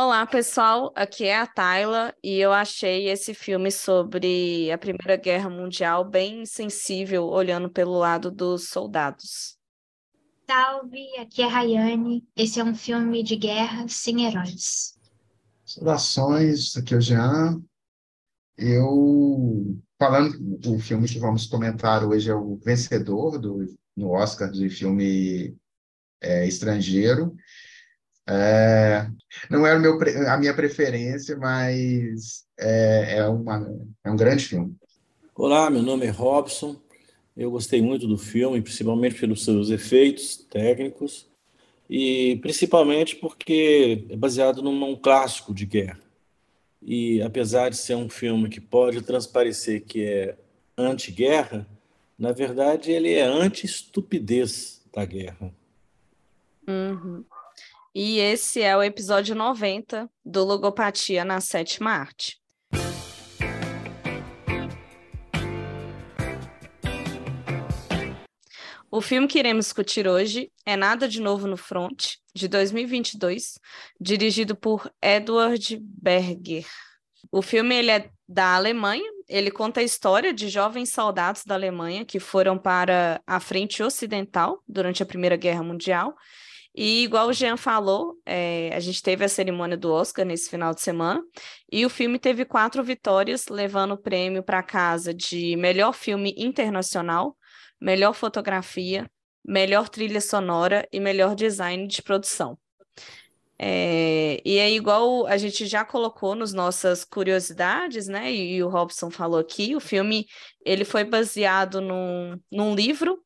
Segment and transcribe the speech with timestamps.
[0.00, 0.92] Olá, pessoal.
[0.94, 6.46] Aqui é a Tayla e eu achei esse filme sobre a Primeira Guerra Mundial bem
[6.46, 9.58] sensível, olhando pelo lado dos soldados.
[10.48, 12.24] Salve, aqui é a Rayane.
[12.36, 14.96] Esse é um filme de guerra sem heróis.
[15.64, 17.60] Saudações, aqui é o Jean.
[18.56, 24.70] Eu, falando do filme que vamos comentar hoje, é o vencedor do, no Oscar de
[24.70, 25.56] filme
[26.20, 27.34] é, estrangeiro.
[28.30, 29.06] É,
[29.48, 34.76] não era meu, a minha preferência, mas é, é, uma, é um grande filme.
[35.34, 36.78] Olá, meu nome é Robson.
[37.34, 41.26] Eu gostei muito do filme, principalmente pelos seus efeitos técnicos
[41.88, 46.00] e principalmente porque é baseado num, num clássico de guerra.
[46.82, 50.36] E apesar de ser um filme que pode transparecer que é
[50.76, 51.66] anti-guerra,
[52.18, 55.50] na verdade ele é anti-estupidez da guerra.
[56.68, 57.24] Uhum.
[57.94, 62.38] E esse é o episódio 90 do Logopatia na Sétima Arte.
[68.90, 73.58] O filme que iremos discutir hoje é Nada de Novo no Front, de 2022,
[74.00, 76.66] dirigido por Edward Berger.
[77.30, 82.04] O filme ele é da Alemanha, ele conta a história de jovens soldados da Alemanha
[82.04, 86.14] que foram para a frente ocidental durante a Primeira Guerra Mundial
[86.80, 90.72] e igual o Jean falou, é, a gente teve a cerimônia do Oscar nesse final
[90.72, 91.20] de semana,
[91.72, 97.36] e o filme teve quatro vitórias, levando o prêmio para casa de melhor filme internacional,
[97.80, 99.10] melhor fotografia,
[99.44, 102.56] melhor trilha sonora e melhor design de produção.
[103.58, 108.32] É, e é igual a gente já colocou nos nossas curiosidades, né?
[108.32, 110.28] E, e, o Robson falou aqui, o filme
[110.64, 113.20] ele foi baseado num, num livro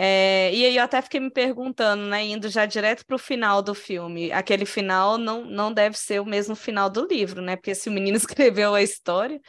[0.00, 3.60] é, e aí eu até fiquei me perguntando, né, indo já direto para o final
[3.60, 7.56] do filme, aquele final não, não deve ser o mesmo final do livro, né?
[7.56, 9.40] Porque se o menino escreveu a história,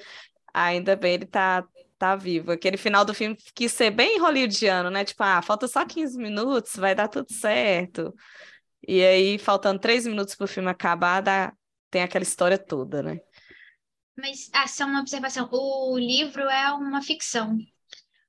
[0.51, 1.63] ainda bem ele tá,
[1.99, 2.51] tá vivo.
[2.51, 5.05] Aquele final do filme quis ser bem hollywoodiano, né?
[5.05, 8.11] Tipo, ah, falta só 15 minutos, vai dar tudo certo.
[8.88, 11.53] E aí, faltando três minutos para o filme acabar, dá,
[11.91, 13.19] tem aquela história toda, né?
[14.17, 17.55] Mas, ah, só uma observação, o livro é uma ficção.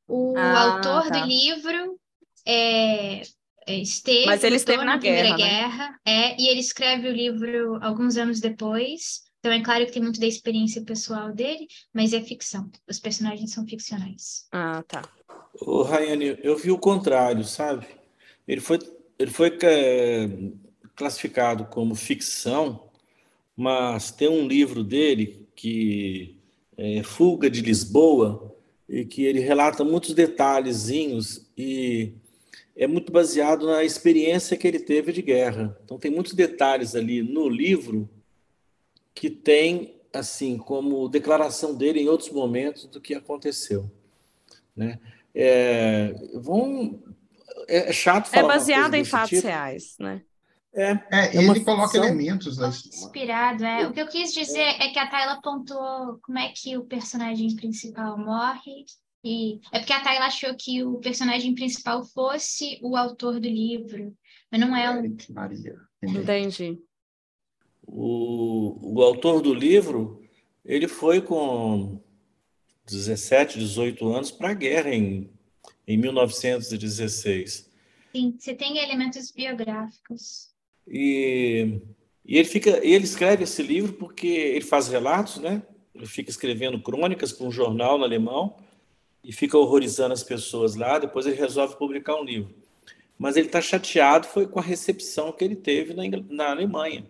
[0.06, 1.20] O ah, autor tá.
[1.20, 1.98] do livro
[2.46, 3.22] é,
[3.66, 5.98] é, esteve, Mas ele esteve na, na Primeira Guerra, Guerra né?
[6.04, 9.22] é, e ele escreve o livro alguns anos depois.
[9.38, 12.70] Então é claro que tem muito da experiência pessoal dele, mas é ficção.
[12.88, 14.46] Os personagens são ficcionais.
[14.52, 15.02] Ah, tá.
[15.60, 17.86] O Rayane, eu vi o contrário, sabe?
[18.46, 18.78] Ele foi,
[19.18, 20.28] ele foi é,
[20.94, 22.90] classificado como ficção,
[23.56, 26.36] mas tem um livro dele que
[26.76, 28.54] é Fuga de Lisboa
[28.88, 32.14] e que ele relata muitos detalhezinhos e
[32.76, 35.76] é muito baseado na experiência que ele teve de guerra.
[35.84, 38.08] Então tem muitos detalhes ali no livro
[39.14, 43.90] que tem assim como declaração dele em outros momentos do que aconteceu,
[44.74, 44.98] né?
[45.34, 47.00] É, vão
[47.68, 48.54] é, é chato é falar.
[48.54, 49.46] É baseado em fatos tipo.
[49.46, 50.22] reais, né?
[50.72, 53.88] É, é, é ele coloca elementos da Inspirado, é.
[53.88, 57.54] O que eu quis dizer é que a Tayla pontuou como é que o personagem
[57.56, 58.84] principal morre
[59.22, 64.16] e é porque a Tayla achou que o personagem principal fosse o autor do livro,
[64.50, 65.16] mas não é o.
[65.32, 65.76] Maria.
[66.02, 66.78] Entendi.
[67.86, 70.22] O, o autor do livro,
[70.64, 72.00] ele foi com
[72.86, 75.30] 17, 18 anos para a guerra em,
[75.86, 77.70] em 1916.
[78.12, 80.50] Sim, você tem elementos biográficos.
[80.88, 81.78] E,
[82.24, 85.62] e ele fica, ele escreve esse livro porque ele faz relatos, né?
[85.94, 88.56] Ele fica escrevendo crônicas para um jornal no alemão
[89.22, 90.98] e fica horrorizando as pessoas lá.
[90.98, 92.54] Depois ele resolve publicar um livro.
[93.18, 97.04] Mas ele está chateado foi com a recepção que ele teve na, na Alemanha,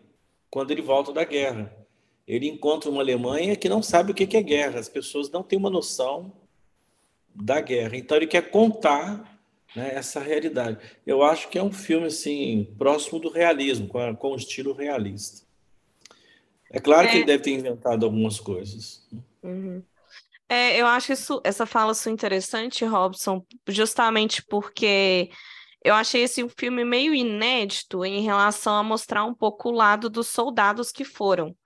[0.51, 1.73] quando ele volta da guerra.
[2.27, 4.79] Ele encontra uma Alemanha que não sabe o que é guerra.
[4.79, 6.33] As pessoas não têm uma noção
[7.35, 7.97] da guerra.
[7.97, 9.41] Então ele quer contar
[9.75, 10.79] né, essa realidade.
[11.07, 14.73] Eu acho que é um filme assim próximo do realismo, com, a, com o estilo
[14.73, 15.43] realista.
[16.71, 17.11] É claro é.
[17.11, 19.07] que ele deve ter inventado algumas coisas.
[19.43, 19.83] Uhum.
[20.53, 25.31] É, eu acho isso, essa fala sua interessante, Robson, justamente porque
[25.85, 30.27] eu achei esse filme meio inédito em relação a mostrar um pouco o lado dos
[30.27, 31.57] soldados que foram.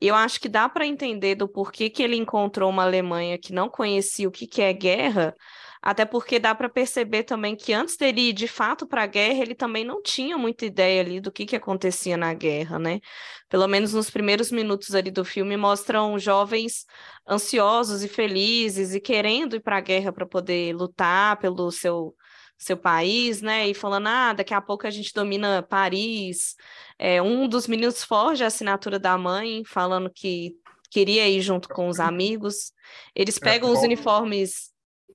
[0.00, 3.68] Eu acho que dá para entender do porquê que ele encontrou uma Alemanha que não
[3.68, 5.34] conhecia o que, que é guerra,
[5.82, 9.42] até porque dá para perceber também que antes dele ir de fato para a guerra,
[9.42, 13.00] ele também não tinha muita ideia ali do que, que acontecia na guerra, né?
[13.48, 16.84] Pelo menos nos primeiros minutos ali do filme mostram jovens
[17.28, 22.14] ansiosos e felizes e querendo ir para a guerra para poder lutar pelo seu
[22.58, 23.68] seu país, né?
[23.68, 26.56] E falando, ah, daqui a pouco a gente domina Paris.
[26.98, 30.54] É, um dos meninos forja a assinatura da mãe, falando que
[30.90, 32.72] queria ir junto com os amigos.
[33.14, 34.70] Eles é pegam é os uniformes.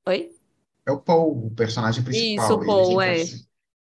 [0.07, 0.34] Oi?
[0.87, 2.45] É o Paul, o personagem principal.
[2.45, 3.23] Isso, o Paul, é.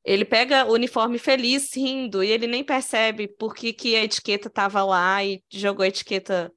[0.05, 4.49] Ele pega o uniforme feliz, rindo, e ele nem percebe por que, que a etiqueta
[4.49, 6.53] estava lá e jogou a etiqueta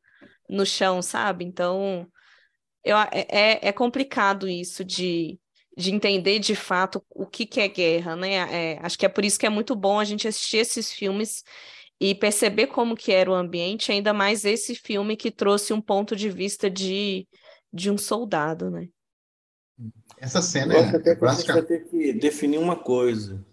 [0.50, 1.46] no chão, sabe?
[1.46, 2.08] Então,
[2.84, 5.40] eu, é, é, é complicado isso de,
[5.78, 8.36] de entender de fato o que, que é guerra, né?
[8.36, 11.44] É, acho que é por isso que é muito bom a gente assistir esses filmes
[12.00, 16.16] e perceber como que era o ambiente, ainda mais esse filme que trouxe um ponto
[16.16, 17.28] de vista de,
[17.72, 18.88] de um soldado, né?
[20.18, 23.44] Essa cena Eu acho é até que a gente vai ter que definir uma coisa.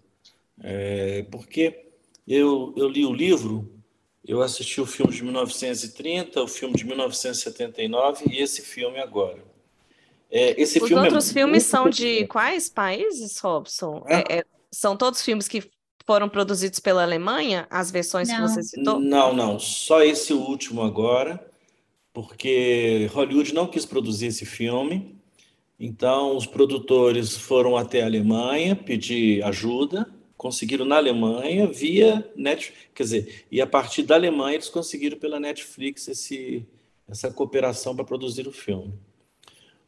[0.61, 1.87] É, porque
[2.27, 3.69] eu, eu li o livro,
[4.25, 9.43] eu assisti o filme de 1930, o filme de 1979 e esse filme agora.
[10.31, 14.03] É, esse Os filme é outros é filmes são de quais países, Robson?
[14.07, 14.39] É?
[14.39, 14.45] é?
[14.71, 15.69] são todos filmes que
[16.05, 18.35] foram produzidos pela Alemanha, as versões não.
[18.35, 18.99] que você citou?
[18.99, 21.45] Não, não, só esse último agora,
[22.11, 25.21] porque Hollywood não quis produzir esse filme.
[25.85, 33.03] Então, os produtores foram até a Alemanha pedir ajuda, conseguiram na Alemanha via Netflix, quer
[33.03, 36.65] dizer, e a partir da Alemanha eles conseguiram pela Netflix esse,
[37.05, 38.93] essa cooperação para produzir o filme.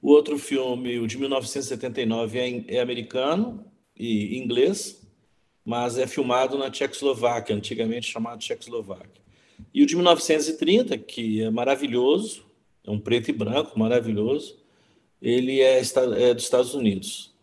[0.01, 3.63] O outro filme, o de 1979, é, é americano
[3.95, 5.01] e inglês,
[5.63, 9.24] mas é filmado na Tchecoslováquia, antigamente chamado Tchecoslováquia.
[9.74, 12.44] E o de 1930, que é maravilhoso,
[12.86, 14.64] é um preto e branco maravilhoso,
[15.21, 17.33] ele é, é dos Estados Unidos.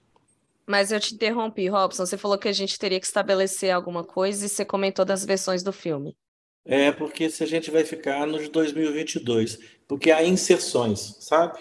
[0.67, 2.07] Mas eu te interrompi, Robson.
[2.07, 5.63] Você falou que a gente teria que estabelecer alguma coisa e você comentou das versões
[5.63, 6.17] do filme.
[6.65, 9.59] É, porque se a gente vai ficar no de 2022,
[9.89, 11.59] porque há inserções, sabe?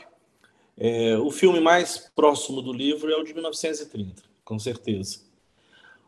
[0.78, 5.22] É, o filme mais próximo do livro é o de 1930, com certeza.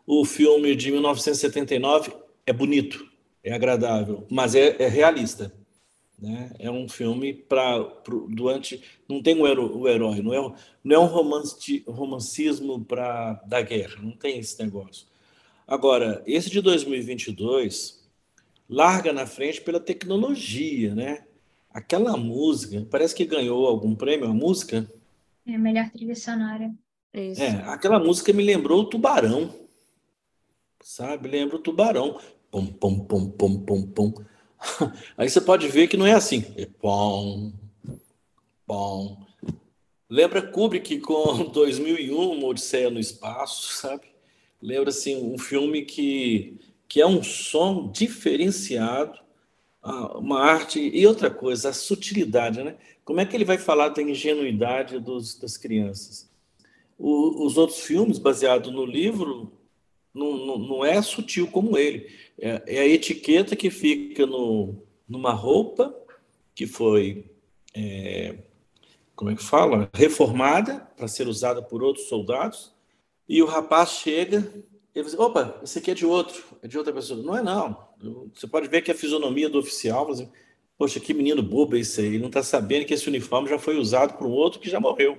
[0.05, 2.13] O filme de 1979
[2.45, 3.05] é bonito,
[3.43, 5.51] é agradável, mas é, é realista.
[6.23, 6.51] Né?
[6.57, 7.79] É um filme para
[8.29, 13.33] durante não tem o, hero, o herói, não é, não é um romance, romancismo para
[13.45, 15.05] da guerra, não tem esse negócio.
[15.67, 18.07] Agora, esse de 2022
[18.69, 21.25] larga na frente pela tecnologia, né?
[21.73, 24.89] Aquela música, parece que ganhou algum prêmio a música.
[25.45, 26.73] É a melhor trilha sonora.
[27.13, 27.43] Isso.
[27.43, 29.53] É, aquela música me lembrou o Tubarão.
[30.81, 31.27] Sabe?
[31.27, 32.17] Lembra o Tubarão.
[32.49, 34.13] Pum, pum, pum, pum, pum, pum.
[35.17, 36.45] Aí você pode ver que não é assim.
[36.57, 37.51] É pom,
[38.65, 39.25] pom.
[40.09, 44.03] Lembra Kubrick com 2001, Odisseia no Espaço, sabe?
[44.61, 46.59] Lembra assim um filme que
[46.93, 49.17] que é um som diferenciado,
[50.13, 52.75] uma arte e outra coisa, a sutilidade, né?
[53.03, 56.29] Como é que ele vai falar da ingenuidade dos, das crianças?
[56.95, 59.51] O, os outros filmes baseados no livro
[60.13, 62.07] não, não, não é sutil como ele.
[62.39, 64.75] É, é, a etiqueta que fica no,
[65.07, 65.95] numa roupa
[66.55, 67.25] que foi,
[67.73, 68.35] é,
[69.15, 69.89] como é que fala?
[69.93, 72.71] Reformada para ser usada por outros soldados.
[73.27, 74.51] E o rapaz chega
[74.93, 77.21] e diz: opa, esse aqui é de outro, é de outra pessoa.
[77.21, 77.77] Não é, não.
[78.33, 80.29] Você pode ver que a fisionomia do oficial, assim,
[80.77, 82.07] poxa, que menino bobo é esse aí.
[82.07, 84.79] Ele não está sabendo que esse uniforme já foi usado por um outro que já
[84.79, 85.17] morreu.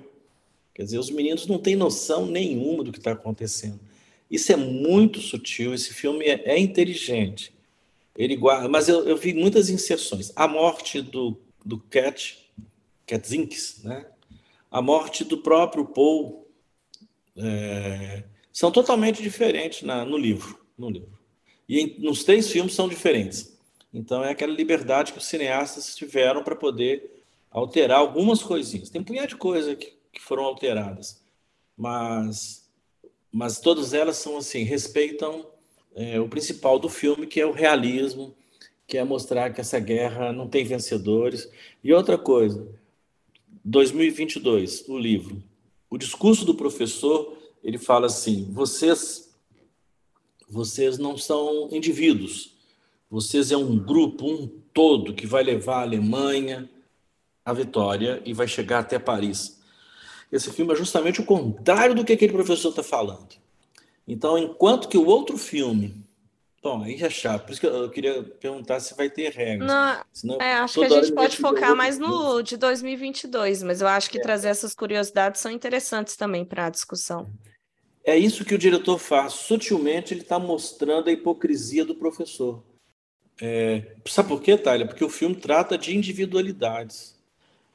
[0.74, 3.78] Quer dizer, os meninos não têm noção nenhuma do que está acontecendo.
[4.34, 7.54] Isso é muito sutil, esse filme é, é inteligente.
[8.16, 10.32] Ele guarda, mas eu, eu, vi muitas inserções.
[10.34, 12.50] A morte do, do Cat,
[13.06, 14.04] Katzinks, né?
[14.68, 16.48] a morte do próprio Paul,
[17.36, 20.58] é, são totalmente diferentes na, no livro.
[20.76, 21.16] No livro.
[21.68, 23.56] E em, nos três filmes são diferentes.
[23.92, 27.22] Então é aquela liberdade que os cineastas tiveram para poder
[27.52, 28.90] alterar algumas coisinhas.
[28.90, 31.22] Tem um punhado de coisas que, que foram alteradas,
[31.76, 32.63] mas
[33.34, 35.44] mas todas elas são assim, respeitam
[35.92, 38.32] é, o principal do filme, que é o realismo,
[38.86, 41.50] que é mostrar que essa guerra não tem vencedores.
[41.82, 42.64] E outra coisa,
[43.64, 45.42] 2022, o livro,
[45.90, 49.34] o discurso do professor, ele fala assim: vocês,
[50.48, 52.54] vocês não são indivíduos,
[53.10, 56.70] vocês é um grupo, um todo que vai levar a Alemanha
[57.44, 59.53] à vitória e vai chegar até Paris.
[60.34, 63.36] Esse filme é justamente o contrário do que aquele professor está falando.
[64.06, 66.04] Então, enquanto que o outro filme.
[66.60, 67.44] Bom, aí é chato.
[67.44, 69.70] Por isso que eu queria perguntar se vai ter regras.
[69.70, 73.86] Não, Senão, é, acho que a gente pode focar mais no de 2022, mas eu
[73.86, 74.20] acho que é.
[74.20, 77.30] trazer essas curiosidades são interessantes também para a discussão.
[78.02, 79.34] É isso que o diretor faz.
[79.34, 82.60] Sutilmente, ele está mostrando a hipocrisia do professor.
[83.40, 84.86] É, sabe por quê, Thalia?
[84.86, 87.13] Porque o filme trata de individualidades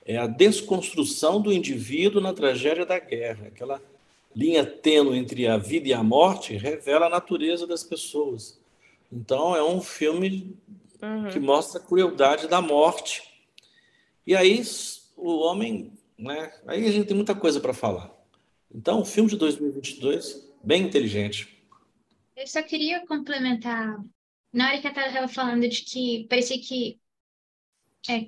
[0.10, 3.80] é a desconstrução do indivíduo na tragédia da guerra, aquela
[4.36, 8.60] linha tênue entre a vida e a morte, revela a natureza das pessoas.
[9.12, 10.58] Então, é um filme
[11.00, 11.30] uhum.
[11.30, 13.22] que mostra a crueldade da morte.
[14.26, 14.64] E aí,
[15.16, 15.94] o homem.
[16.18, 18.12] Né, aí a gente tem muita coisa para falar.
[18.74, 21.64] Então, o filme de 2022, bem inteligente.
[22.36, 24.04] Eu só queria complementar.
[24.52, 27.00] Na hora que a Tara estava falando de que parecia que.
[28.10, 28.26] É,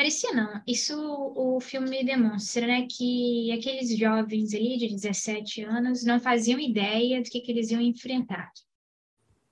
[0.00, 0.62] parecia não.
[0.66, 0.96] Isso
[1.36, 2.86] o filme demonstra, né?
[2.90, 7.82] Que aqueles jovens ali de 17 anos não faziam ideia do que, que eles iam
[7.82, 8.50] enfrentar.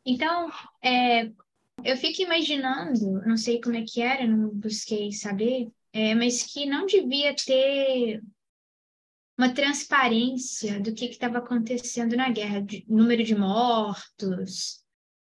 [0.07, 0.51] Então,
[0.83, 1.31] é,
[1.85, 6.65] eu fico imaginando, não sei como é que era, não busquei saber, é, mas que
[6.65, 8.23] não devia ter
[9.37, 14.83] uma transparência do que estava acontecendo na guerra, de, número de mortos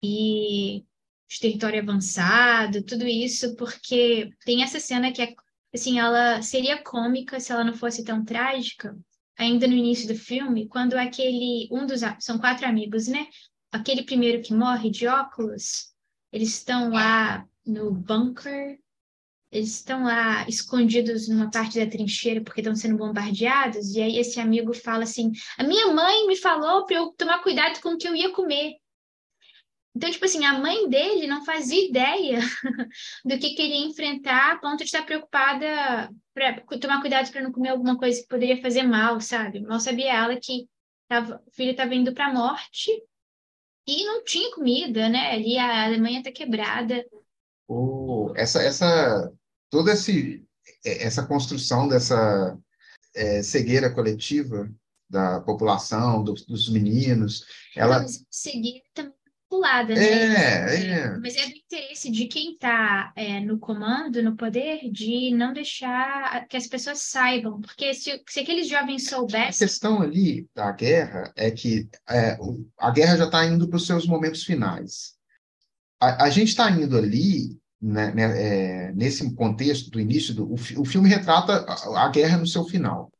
[0.01, 0.85] e
[1.31, 5.33] de território avançado, tudo isso, porque tem essa cena que é,
[5.73, 8.93] assim, ela seria cômica se ela não fosse tão trágica,
[9.37, 13.27] ainda no início do filme, quando aquele, um dos, são quatro amigos, né?
[13.71, 15.93] Aquele primeiro que morre de óculos,
[16.33, 18.77] eles estão lá no bunker
[19.51, 24.39] eles estão lá escondidos numa parte da trincheira porque estão sendo bombardeados, e aí esse
[24.39, 28.07] amigo fala assim: a minha mãe me falou para eu tomar cuidado com o que
[28.07, 28.75] eu ia comer.
[30.01, 32.39] Então, tipo assim, a mãe dele não fazia ideia
[33.23, 37.69] do que queria enfrentar, a ponto de estar preocupada para tomar cuidado para não comer
[37.69, 39.59] alguma coisa que poderia fazer mal, sabe?
[39.59, 40.67] Mal sabia ela que
[41.07, 42.89] tava, o filho estava indo para a morte
[43.87, 45.33] e não tinha comida, né?
[45.33, 47.05] Ali a Alemanha está quebrada.
[47.67, 49.31] Oh, essa, essa
[49.69, 50.43] toda esse,
[50.83, 52.57] é, essa construção dessa
[53.13, 54.67] é, cegueira coletiva
[55.07, 57.99] da população, do, dos meninos, ela...
[57.99, 59.20] Não, cegueira também
[59.51, 60.01] pulada, né?
[60.01, 61.17] É, é.
[61.17, 66.47] Mas é do interesse de quem está é, no comando, no poder, de não deixar
[66.47, 69.65] que as pessoas saibam, porque se, se aqueles jovens soubessem...
[69.65, 72.37] A questão ali da guerra é que é,
[72.79, 75.15] a guerra já está indo para os seus momentos finais.
[75.99, 80.53] A, a gente está indo ali né, né, é, nesse contexto do início, do, o,
[80.53, 83.11] o filme retrata a, a, guerra no seu final.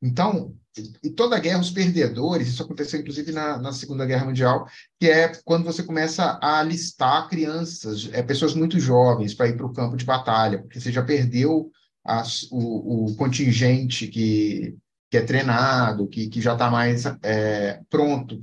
[0.00, 0.54] Então,
[1.02, 4.66] e toda guerra, os perdedores, isso aconteceu inclusive na, na Segunda Guerra Mundial,
[5.00, 9.66] que é quando você começa a alistar crianças, é, pessoas muito jovens para ir para
[9.66, 11.70] o campo de batalha, porque você já perdeu
[12.04, 14.76] as, o, o contingente que,
[15.10, 18.38] que é treinado, que, que já está mais é, pronto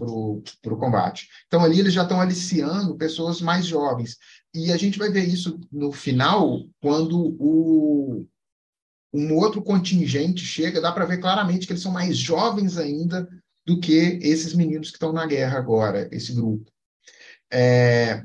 [0.62, 1.27] para o combate.
[1.47, 4.17] Então, ali eles já estão aliciando pessoas mais jovens.
[4.53, 8.25] E a gente vai ver isso no final, quando o,
[9.15, 13.27] um outro contingente chega, dá para ver claramente que eles são mais jovens ainda
[13.65, 16.69] do que esses meninos que estão na guerra agora, esse grupo.
[17.51, 18.24] É,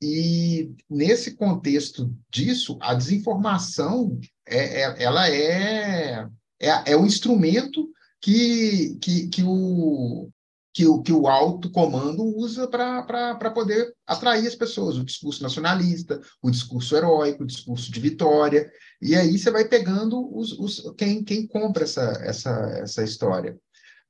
[0.00, 6.28] e nesse contexto disso, a desinformação é, é ela é,
[6.60, 10.30] é, é o instrumento que, que, que, o,
[10.78, 16.20] que o, que o alto comando usa para poder atrair as pessoas, o discurso nacionalista,
[16.40, 18.70] o discurso heróico, o discurso de vitória,
[19.02, 23.58] e aí você vai pegando os, os, quem, quem compra essa, essa, essa história.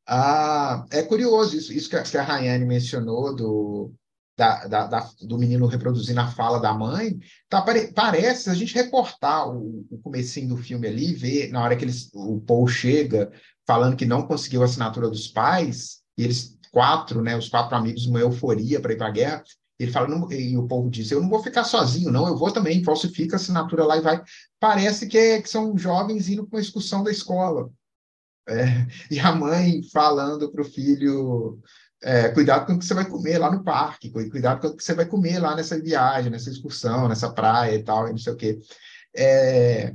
[0.06, 3.94] Ah, é curioso isso, isso que a, que a Rayane mencionou do,
[4.36, 8.54] da, da, da, do menino reproduzindo a fala da mãe, tá, pare, parece, se a
[8.54, 12.68] gente recortar o, o comecinho do filme ali, ver na hora que eles, o Paul
[12.68, 13.32] chega
[13.66, 18.06] falando que não conseguiu a assinatura dos pais, e eles quatro, né, os quatro amigos,
[18.06, 19.44] uma euforia para ir para a guerra.
[19.78, 22.50] Ele fala, não, e o povo diz, eu não vou ficar sozinho, não, eu vou
[22.50, 24.20] também, falsifica a assinatura lá e vai.
[24.58, 27.70] Parece que, é, que são jovens indo com a excursão da escola.
[28.48, 28.64] É,
[29.10, 31.60] e a mãe falando para o filho,
[32.02, 34.82] é, cuidado com o que você vai comer lá no parque, cuidado com o que
[34.82, 38.32] você vai comer lá nessa viagem, nessa excursão, nessa praia e tal, e não sei
[38.32, 38.58] o quê.
[39.16, 39.94] É,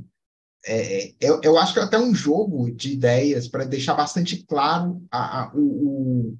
[0.66, 5.02] é, eu, eu, acho que é até um jogo de ideias para deixar bastante claro
[5.10, 6.36] a, a, o,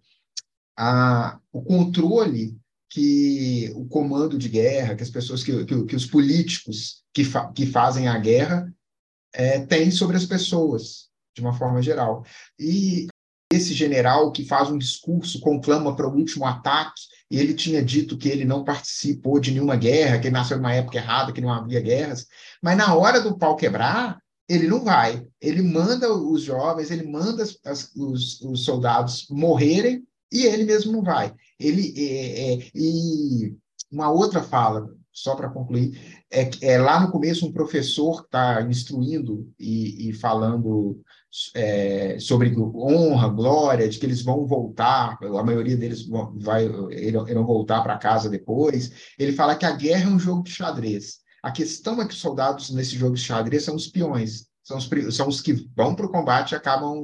[0.77, 2.57] a, o controle
[2.91, 7.51] que o comando de guerra, que as pessoas, que, que, que os políticos que, fa,
[7.53, 8.73] que fazem a guerra
[9.33, 12.25] é, têm sobre as pessoas, de uma forma geral.
[12.59, 13.09] E
[13.53, 18.17] esse general que faz um discurso, conclama para o último ataque, e ele tinha dito
[18.17, 21.53] que ele não participou de nenhuma guerra, que ele nasceu numa época errada, que não
[21.53, 22.27] havia guerras,
[22.63, 25.27] mas na hora do pau quebrar, ele não vai.
[25.41, 30.05] Ele manda os jovens, ele manda as, os, os soldados morrerem
[30.35, 31.33] e ele mesmo não vai.
[31.59, 33.57] Ele é, é, e
[33.91, 35.97] uma outra fala, só para concluir,
[36.31, 41.01] é, é lá no começo um professor está instruindo e, e falando
[41.55, 46.05] é, sobre honra, glória, de que eles vão voltar, a maioria deles
[46.37, 49.15] vai, irão voltar para casa depois.
[49.17, 51.19] Ele fala que a guerra é um jogo de xadrez.
[51.45, 54.89] A questão é que os soldados nesse jogo de xadrez são os peões, são os,
[55.15, 57.01] são os que vão para o combate e acabam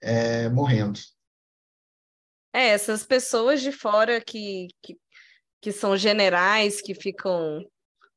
[0.00, 1.00] é, morrendo.
[2.52, 4.96] É, essas pessoas de fora que, que,
[5.60, 7.64] que são generais, que ficam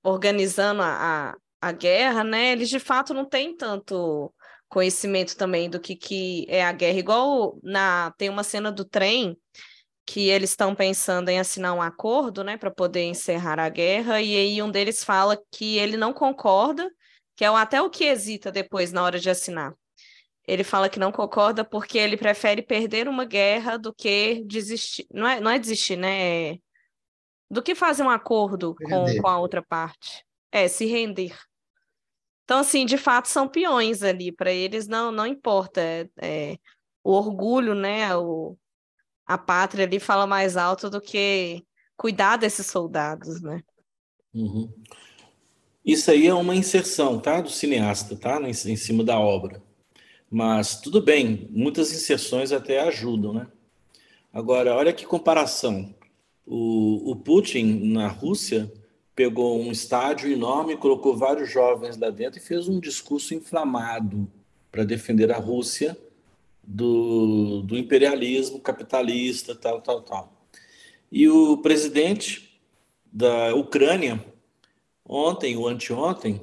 [0.03, 2.51] organizando a, a, a guerra, né?
[2.51, 4.33] Eles de fato não têm tanto
[4.67, 6.99] conhecimento também do que, que é a guerra.
[6.99, 9.37] Igual na tem uma cena do trem
[10.05, 14.35] que eles estão pensando em assinar um acordo, né, para poder encerrar a guerra, e
[14.35, 16.89] aí um deles fala que ele não concorda,
[17.35, 19.73] que é até o que hesita depois na hora de assinar.
[20.47, 25.07] Ele fala que não concorda porque ele prefere perder uma guerra do que desistir.
[25.11, 26.51] Não é, não é desistir, né?
[26.51, 26.59] É...
[27.49, 30.23] Do que fazer um acordo com, com a outra parte.
[30.51, 31.35] É, se render.
[32.43, 34.31] Então, assim, de fato, são peões ali.
[34.31, 35.81] Para eles não, não importa.
[35.81, 36.57] É, é,
[37.03, 38.15] o orgulho, né?
[38.15, 38.57] O,
[39.25, 41.63] a pátria ali fala mais alto do que
[41.97, 43.63] cuidar desses soldados, né?
[44.33, 44.71] Uhum.
[45.83, 47.41] Isso aí é uma inserção, tá?
[47.41, 48.39] Do cineasta, tá?
[48.41, 49.64] Em, em cima da obra.
[50.35, 53.47] Mas tudo bem, muitas inserções até ajudam, né?
[54.33, 55.95] Agora, olha que comparação.
[56.45, 58.69] O, o Putin, na Rússia,
[59.15, 64.29] pegou um estádio enorme, colocou vários jovens lá dentro e fez um discurso inflamado
[64.69, 65.97] para defender a Rússia
[66.61, 70.33] do, do imperialismo capitalista, tal, tal, tal.
[71.09, 72.59] E o presidente
[73.05, 74.21] da Ucrânia,
[75.05, 76.41] ontem ou anteontem,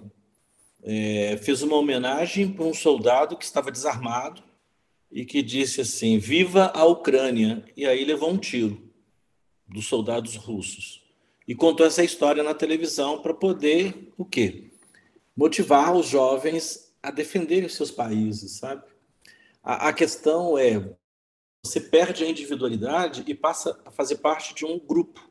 [0.82, 4.42] é, fez uma homenagem para um soldado que estava desarmado
[5.10, 7.64] e que disse assim: Viva a Ucrânia!
[7.76, 8.90] E aí levou um tiro
[9.66, 11.02] dos soldados russos.
[11.46, 14.70] E contou essa história na televisão para poder o quê?
[15.36, 18.84] Motivar os jovens a defenderem seus países, sabe?
[19.62, 20.94] A, a questão é
[21.64, 25.30] você perde a individualidade e passa a fazer parte de um grupo.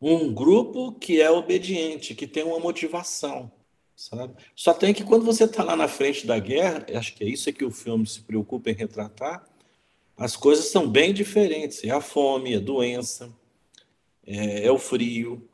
[0.00, 3.52] Um grupo que é obediente, que tem uma motivação
[4.00, 4.34] sabe?
[4.56, 7.52] Só tem que quando você está lá na frente da guerra, acho que é isso
[7.52, 9.44] que o filme se preocupa em retratar,
[10.16, 11.84] as coisas são bem diferentes.
[11.84, 13.30] É a fome, é a doença,
[14.26, 15.46] é, é o frio,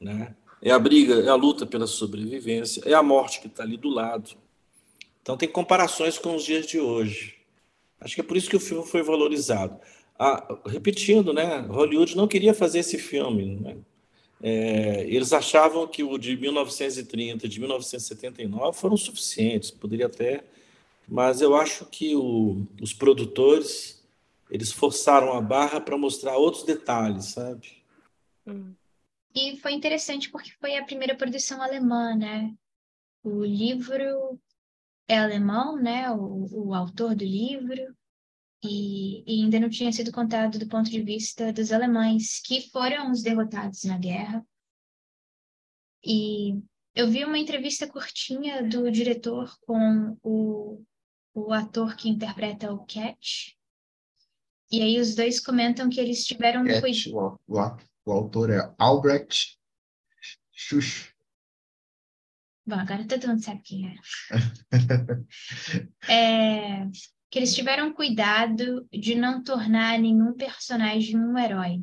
[0.00, 0.34] né?
[0.60, 3.88] é a briga, é a luta pela sobrevivência, é a morte que está ali do
[3.88, 4.30] lado.
[5.20, 7.36] Então tem comparações com os dias de hoje.
[8.00, 9.78] Acho que é por isso que o filme foi valorizado.
[10.18, 11.58] Ah, repetindo, né?
[11.68, 13.56] Hollywood não queria fazer esse filme.
[13.60, 13.76] Né?
[14.42, 20.42] É, eles achavam que o de 1930 de 1979 foram suficientes, poderia até,
[21.08, 24.02] mas eu acho que o, os produtores
[24.50, 27.82] eles forçaram a barra para mostrar outros detalhes, sabe?
[28.46, 28.74] Hum.
[29.34, 32.52] E foi interessante porque foi a primeira produção alemã, né?
[33.22, 34.38] O livro
[35.08, 36.10] é alemão, né?
[36.10, 37.96] O, o autor do livro
[38.62, 43.10] e, e, ainda não tinha sido contado do ponto de vista dos alemães, que foram
[43.10, 44.46] os derrotados na guerra.
[46.04, 46.62] E
[46.94, 50.82] eu vi uma entrevista curtinha do diretor com o,
[51.34, 53.58] o ator que interpreta o Cat.
[54.70, 56.64] E aí os dois comentam que eles tiveram...
[56.64, 59.58] Cat, o, o, o autor é Albrecht
[60.52, 61.12] Schuss.
[62.64, 63.88] Bom, agora todo mundo sabe quem
[66.08, 66.82] é.
[66.82, 66.88] é
[67.32, 71.82] que eles tiveram cuidado de não tornar nenhum personagem um herói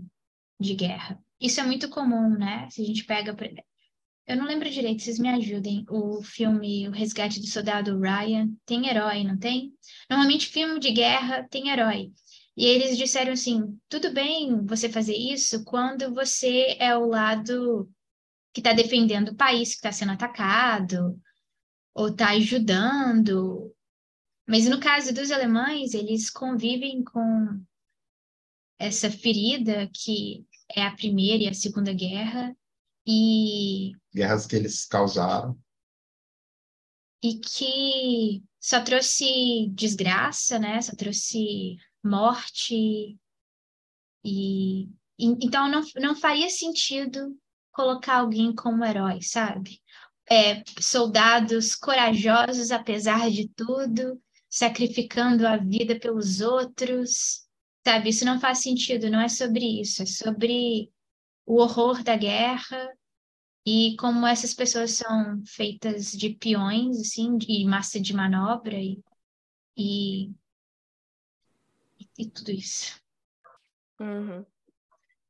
[0.59, 1.19] de guerra.
[1.41, 2.69] Isso é muito comum, né?
[2.69, 3.35] Se a gente pega.
[4.27, 5.85] Eu não lembro direito, vocês me ajudem.
[5.89, 9.73] O filme O Resgate do Soldado Ryan tem herói, não tem?
[10.07, 12.11] Normalmente, filme de guerra tem herói.
[12.55, 17.89] E eles disseram assim: tudo bem você fazer isso quando você é o lado
[18.53, 21.19] que está defendendo o país que está sendo atacado,
[21.95, 23.73] ou está ajudando,
[24.49, 27.63] mas no caso dos alemães, eles convivem com
[28.79, 30.43] essa ferida que
[30.75, 32.57] é a Primeira e a Segunda Guerra
[33.05, 35.55] e guerras que eles causaram
[37.21, 40.81] e que só trouxe desgraça, né?
[40.81, 43.19] Só trouxe morte
[44.25, 47.37] e, e então não, não faria sentido
[47.71, 49.79] colocar alguém como herói, sabe?
[50.27, 57.47] É, soldados corajosos apesar de tudo, sacrificando a vida pelos outros,
[57.85, 58.09] sabe?
[58.09, 60.91] Isso não faz sentido, não é sobre isso, é sobre
[61.45, 62.93] o horror da guerra
[63.65, 68.99] e como essas pessoas são feitas de peões, assim, de massa de manobra e,
[69.77, 70.31] e,
[72.17, 72.99] e tudo isso.
[73.99, 74.45] Uhum.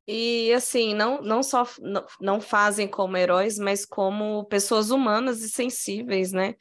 [0.06, 5.48] E assim, não, não só não, não fazem como heróis, mas como pessoas humanas e
[5.48, 6.56] sensíveis, né?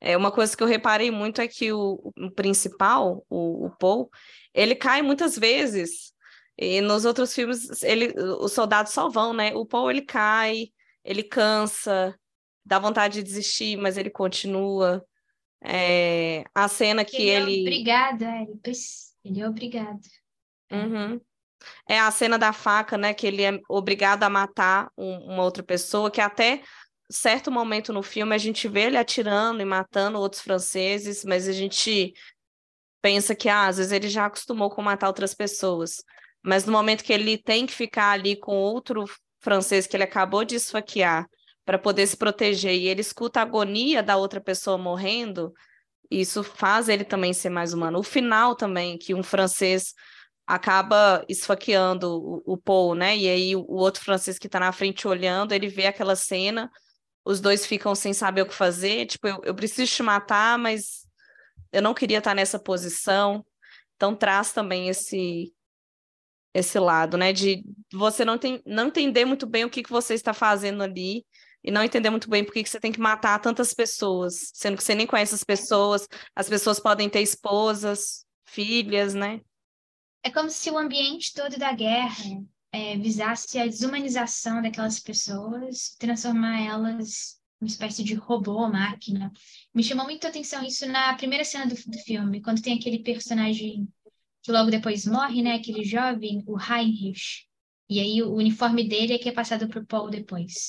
[0.00, 4.10] É, uma coisa que eu reparei muito é que o, o principal, o, o Paul,
[4.54, 6.12] ele cai muitas vezes.
[6.56, 9.54] E nos outros filmes, ele, os soldados só vão, né?
[9.54, 10.68] O Paul, ele cai,
[11.04, 12.14] ele cansa,
[12.64, 15.04] dá vontade de desistir, mas ele continua.
[15.62, 17.52] É, a cena que ele...
[17.52, 17.60] ele...
[17.62, 18.58] Obrigada, ele
[19.24, 20.00] Ele é obrigado.
[20.72, 21.20] Uhum.
[21.86, 23.12] É a cena da faca, né?
[23.12, 26.62] Que ele é obrigado a matar um, uma outra pessoa, que até
[27.10, 31.52] certo momento no filme a gente vê ele atirando e matando outros franceses, mas a
[31.52, 32.14] gente
[33.02, 35.96] pensa que ah, às vezes ele já acostumou com matar outras pessoas.
[36.42, 39.04] Mas no momento que ele tem que ficar ali com outro
[39.40, 41.26] francês que ele acabou de esfaquear
[41.64, 45.52] para poder se proteger e ele escuta a agonia da outra pessoa morrendo,
[46.10, 47.98] isso faz ele também ser mais humano.
[47.98, 49.94] O final também, que um francês
[50.46, 53.16] acaba esfaqueando o, o Paul, né?
[53.16, 56.70] E aí o, o outro francês que está na frente olhando, ele vê aquela cena,
[57.24, 61.06] os dois ficam sem saber o que fazer, tipo, eu, eu preciso te matar, mas
[61.72, 63.44] eu não queria estar nessa posição.
[63.96, 65.52] Então traz também esse
[66.52, 70.14] esse lado, né, de você não, tem, não entender muito bem o que, que você
[70.14, 71.24] está fazendo ali
[71.62, 74.82] e não entender muito bem por que, você tem que matar tantas pessoas, sendo que
[74.82, 79.40] você nem conhece as pessoas, as pessoas podem ter esposas, filhas, né?
[80.22, 82.24] É como se o ambiente todo da guerra
[82.72, 89.30] é, visasse a desumanização daquelas pessoas, transformar elas uma espécie de robô, máquina.
[89.74, 93.00] Me chamou muito a atenção isso na primeira cena do, do filme, quando tem aquele
[93.00, 93.86] personagem
[94.42, 95.54] que logo depois morre, né?
[95.54, 97.46] Aquele jovem, o Heinrich.
[97.88, 100.68] E aí o uniforme dele é que é passado para o Paul depois.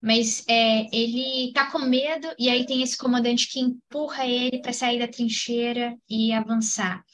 [0.00, 4.72] Mas é, ele tá com medo e aí tem esse comandante que empurra ele para
[4.72, 7.04] sair da trincheira e avançar.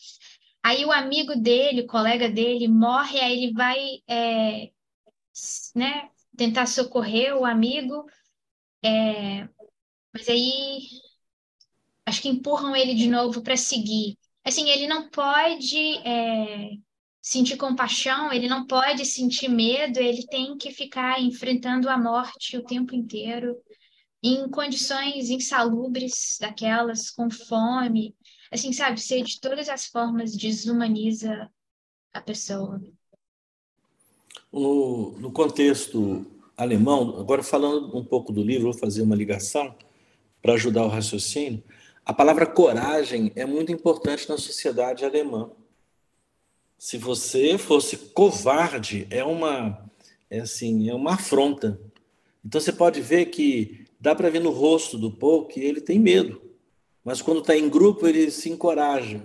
[0.66, 4.70] Aí o amigo dele, o colega dele, morre, aí ele vai é,
[5.74, 8.04] né, tentar socorrer o amigo,
[8.82, 9.48] é,
[10.12, 10.80] mas aí
[12.04, 16.70] acho que empurram ele de novo para seguir assim, ele não pode é,
[17.20, 22.64] sentir compaixão, ele não pode sentir medo, ele tem que ficar enfrentando a morte o
[22.64, 23.56] tempo inteiro,
[24.22, 28.14] em condições insalubres daquelas, com fome.
[28.56, 31.50] Assim, sabe, ser de todas as formas desumaniza
[32.10, 32.80] a pessoa.
[34.50, 36.24] No, no contexto
[36.56, 39.76] alemão, agora falando um pouco do livro, vou fazer uma ligação
[40.40, 41.62] para ajudar o raciocínio.
[42.02, 45.50] A palavra coragem é muito importante na sociedade alemã.
[46.78, 49.86] Se você fosse covarde, é uma
[50.30, 51.78] é assim, é uma afronta.
[52.42, 55.98] Então você pode ver que dá para ver no rosto do Paul que ele tem
[55.98, 56.45] medo,
[57.06, 59.22] mas quando está em grupo ele se encoraja.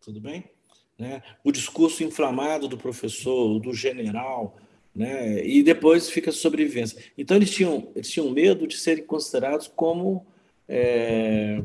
[0.00, 0.44] Tudo bem?
[0.96, 1.20] Né?
[1.42, 4.56] O discurso inflamado do professor, do general,
[4.94, 5.44] né?
[5.44, 7.02] e depois fica sobrevivência.
[7.18, 10.24] Então eles tinham, eles tinham medo de serem considerados como
[10.68, 11.60] é,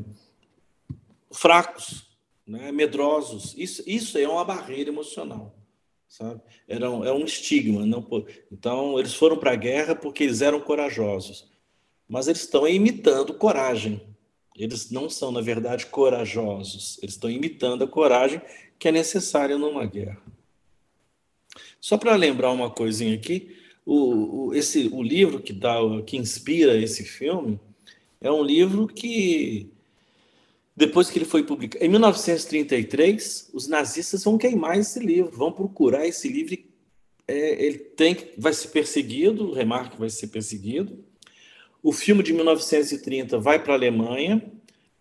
[1.30, 2.10] fracos,
[2.44, 3.54] né, medrosos.
[3.56, 5.56] Isso, isso é uma barreira emocional,
[6.08, 6.40] sabe?
[6.66, 7.86] Era um, é um estigma.
[7.86, 8.04] Não,
[8.50, 11.48] então, eles foram para a guerra porque eles eram corajosos,
[12.08, 14.02] mas eles estão imitando coragem.
[14.58, 16.98] Eles não são, na verdade, corajosos.
[17.00, 18.42] Eles estão imitando a coragem
[18.78, 20.20] que é necessária numa guerra.
[21.80, 26.76] Só para lembrar uma coisinha aqui, o, o, esse, o livro que, dá, que inspira
[26.76, 27.58] esse filme
[28.20, 29.70] é um livro que
[30.78, 31.84] depois que ele foi publicado.
[31.84, 36.56] Em 1933, os nazistas vão queimar esse livro, vão procurar esse livro.
[37.26, 41.04] É, ele tem, vai ser perseguido, o Remarque vai ser perseguido.
[41.82, 44.42] O filme de 1930 vai para a Alemanha.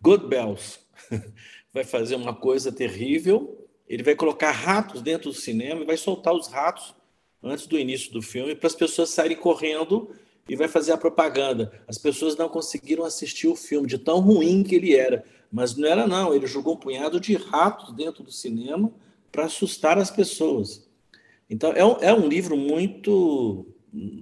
[0.02, 0.80] Goodbells
[1.74, 3.68] vai fazer uma coisa terrível.
[3.88, 6.94] Ele vai colocar ratos dentro do cinema e vai soltar os ratos
[7.42, 10.10] antes do início do filme para as pessoas saírem correndo
[10.48, 11.72] e vai fazer a propaganda.
[11.88, 15.24] As pessoas não conseguiram assistir o filme de tão ruim que ele era.
[15.52, 16.34] Mas não era, não.
[16.34, 18.92] Ele jogou um punhado de ratos dentro do cinema
[19.32, 20.88] para assustar as pessoas.
[21.50, 23.66] Então, é um, é um livro muito.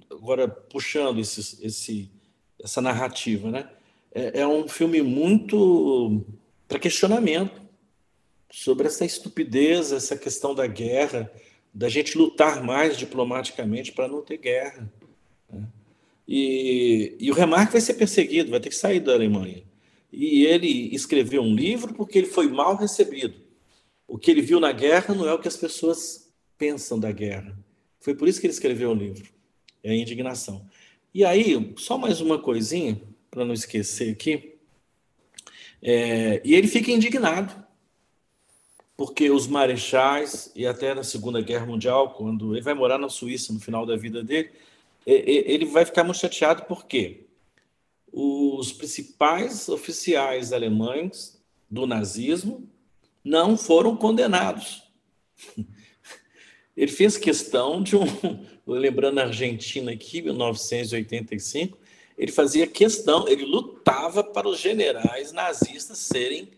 [0.09, 2.11] Agora, puxando esse, esse,
[2.65, 3.69] essa narrativa, né?
[4.11, 6.25] É, é um filme muito
[6.67, 7.61] para questionamento
[8.51, 11.31] sobre essa estupidez, essa questão da guerra,
[11.73, 14.91] da gente lutar mais diplomaticamente para não ter guerra.
[15.51, 15.67] Né?
[16.27, 19.63] E, e o Remarque vai ser perseguido, vai ter que sair da Alemanha.
[20.11, 23.35] E ele escreveu um livro porque ele foi mal recebido.
[24.07, 27.55] O que ele viu na guerra não é o que as pessoas pensam da guerra.
[27.99, 29.29] Foi por isso que ele escreveu o livro.
[29.83, 30.65] É a indignação.
[31.15, 33.01] E aí, só mais uma coisinha,
[33.31, 34.57] para não esquecer aqui.
[35.81, 37.55] É, e ele fica indignado,
[38.97, 43.53] porque os marechais, e até na Segunda Guerra Mundial, quando ele vai morar na Suíça
[43.53, 44.51] no final da vida dele,
[45.05, 47.27] ele vai ficar muito chateado porque
[48.11, 52.69] os principais oficiais alemães do nazismo
[53.23, 54.83] não foram condenados.
[56.75, 58.05] Ele fez questão de um,
[58.65, 61.77] lembrando a Argentina aqui, 1985,
[62.17, 66.49] ele fazia questão, ele lutava para os generais nazistas serem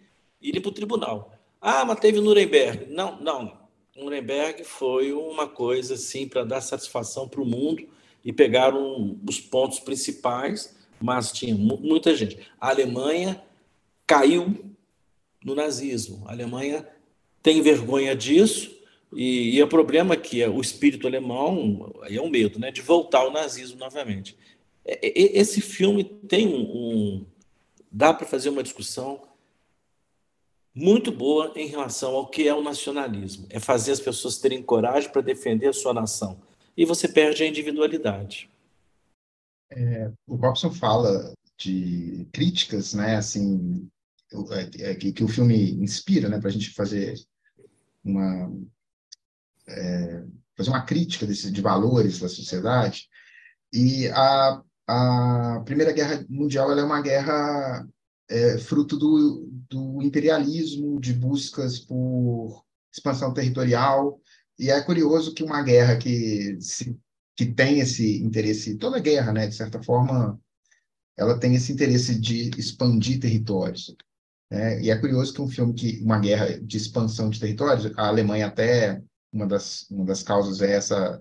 [0.41, 1.33] irem para o tribunal.
[1.59, 2.85] Ah, mas teve Nuremberg.
[2.93, 3.57] Não, não.
[3.95, 7.87] Nuremberg foi uma coisa assim para dar satisfação para o mundo
[8.23, 12.37] e pegaram os pontos principais, mas tinha muita gente.
[12.61, 13.41] A Alemanha
[14.05, 14.55] caiu
[15.43, 16.23] no nazismo.
[16.27, 16.87] A Alemanha
[17.41, 18.76] tem vergonha disso
[19.13, 23.19] e, e o problema é que o espírito alemão é um medo, né, de voltar
[23.19, 24.37] ao nazismo novamente.
[24.85, 27.25] Esse filme tem um, um
[27.91, 29.21] dá para fazer uma discussão
[30.73, 33.47] muito boa em relação ao que é o nacionalismo.
[33.49, 36.39] É fazer as pessoas terem coragem para defender a sua nação.
[36.75, 38.49] E você perde a individualidade.
[39.71, 43.89] É, o Robson fala de críticas, né, assim,
[44.51, 47.15] é, é, que, que, o filme inspira, né, para a gente fazer
[48.03, 48.49] uma
[49.67, 50.23] é,
[50.57, 53.07] fazer uma crítica desse, de valores da sociedade.
[53.73, 57.87] E a, a Primeira Guerra Mundial é uma guerra
[58.29, 64.19] é, fruto do, do imperialismo, de buscas por expansão territorial.
[64.57, 66.97] E é curioso que uma guerra que, se,
[67.35, 70.39] que tem esse interesse, toda guerra, né, de certa forma,
[71.15, 73.95] ela tem esse interesse de expandir territórios.
[74.49, 74.81] Né?
[74.81, 78.47] E é curioso que um filme que uma guerra de expansão de territórios, a Alemanha
[78.47, 79.01] até
[79.37, 81.19] uma das uma das causas é essa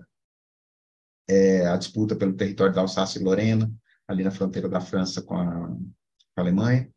[1.29, 3.71] é, a disputa pelo território da Alsácia e Lorena,
[4.07, 6.89] ali na fronteira da França com a, com a Alemanha.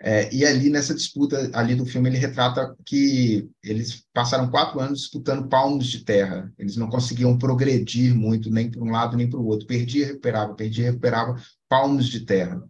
[0.00, 5.00] É, e ali nessa disputa, ali do filme, ele retrata que eles passaram quatro anos
[5.00, 6.52] disputando palmos de terra.
[6.58, 9.66] Eles não conseguiam progredir muito, nem para um lado nem para o outro.
[9.66, 12.62] Perdia, recuperava, perdia, recuperava palmos de terra.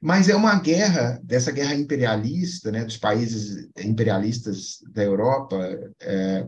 [0.00, 5.58] Mas é uma guerra, dessa guerra imperialista, né, dos países imperialistas da Europa,
[6.00, 6.46] é,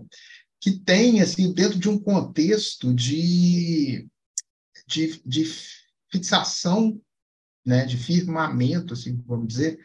[0.60, 4.06] que tem, assim, dentro de um contexto de,
[4.86, 5.44] de, de
[6.10, 7.00] fixação,
[7.64, 9.78] né, de firmamento, assim, vamos dizer,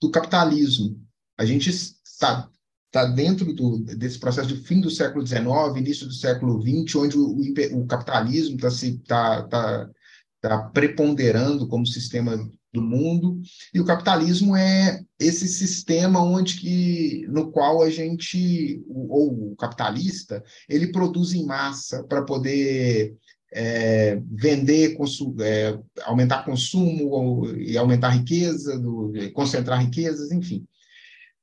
[0.00, 1.00] do capitalismo.
[1.38, 2.50] A gente está
[2.90, 5.44] tá dentro do, desse processo de fim do século XIX,
[5.76, 9.90] início do século XX, onde o, o capitalismo está se tá, tá,
[10.40, 12.36] tá preponderando como sistema
[12.72, 13.40] do mundo.
[13.72, 20.42] E o capitalismo é esse sistema onde que no qual a gente ou o capitalista
[20.68, 23.16] ele produz em massa para poder
[23.52, 24.96] é, vender,
[25.40, 30.66] é, aumentar consumo ou, e aumentar riqueza, do, concentrar riquezas, enfim.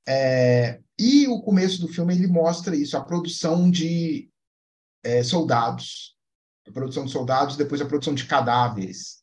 [0.07, 4.29] É, e o começo do filme ele mostra isso, a produção de
[5.03, 6.15] é, soldados,
[6.67, 9.22] a produção de soldados, depois a produção de cadáveres,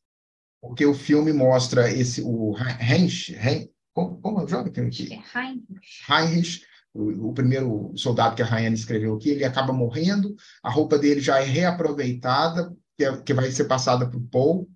[0.60, 5.20] porque o filme mostra esse o Heinrich, Heinrich como, como é o jovem aqui?
[5.34, 6.04] Heinrich.
[6.08, 6.62] Heinrich,
[6.94, 11.20] o, o, primeiro soldado que a Rayane escreveu aqui, ele acaba morrendo, a roupa dele
[11.20, 14.70] já é reaproveitada, que, é, que vai ser passada para o Paul,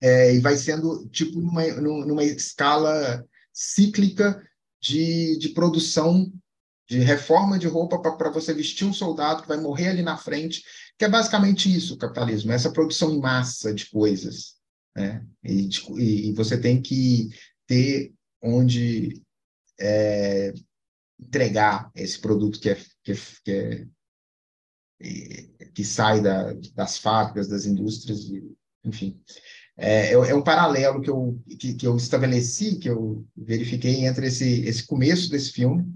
[0.00, 4.42] é, e vai sendo tipo numa, numa escala cíclica
[4.80, 6.32] de, de produção
[6.88, 10.62] de reforma de roupa para você vestir um soldado que vai morrer ali na frente,
[10.96, 14.57] que é basicamente isso o capitalismo, essa produção em massa de coisas.
[14.98, 15.24] Né?
[15.44, 17.28] E, e você tem que
[17.66, 19.22] ter onde
[19.80, 20.52] é,
[21.20, 23.88] entregar esse produto que, é, que, que,
[25.00, 28.26] é, que sai da, das fábricas, das indústrias,
[28.84, 29.20] enfim.
[29.76, 34.26] É, é, é, um paralelo que eu, que, que eu estabeleci, que eu verifiquei entre
[34.26, 35.94] esse, esse começo desse filme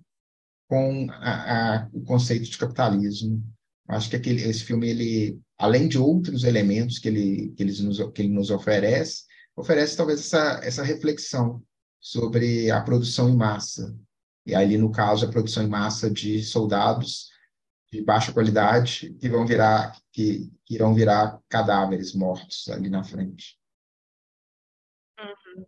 [0.69, 3.43] com a, a, o conceito de capitalismo.
[3.89, 7.99] Acho que aquele, esse filme ele além de outros elementos que ele, que ele, nos,
[8.13, 11.63] que ele nos oferece, oferece talvez essa, essa reflexão
[12.01, 13.97] sobre a produção em massa.
[14.45, 17.31] E ali, no caso, a produção em massa de soldados
[17.93, 23.57] de baixa qualidade que vão virar, que, que irão virar cadáveres mortos ali na frente.
[25.21, 25.67] Uhum.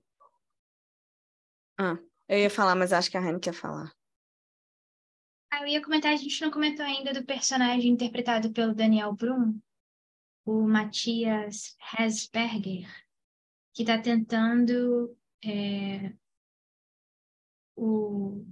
[1.79, 3.95] Ah, eu ia falar, mas acho que a Raine quer falar.
[5.53, 9.57] Ah, eu ia comentar, a gente não comentou ainda do personagem interpretado pelo Daniel Brum,
[10.45, 12.89] o Matias Hesberger,
[13.73, 16.13] que está tentando é,
[17.77, 18.45] o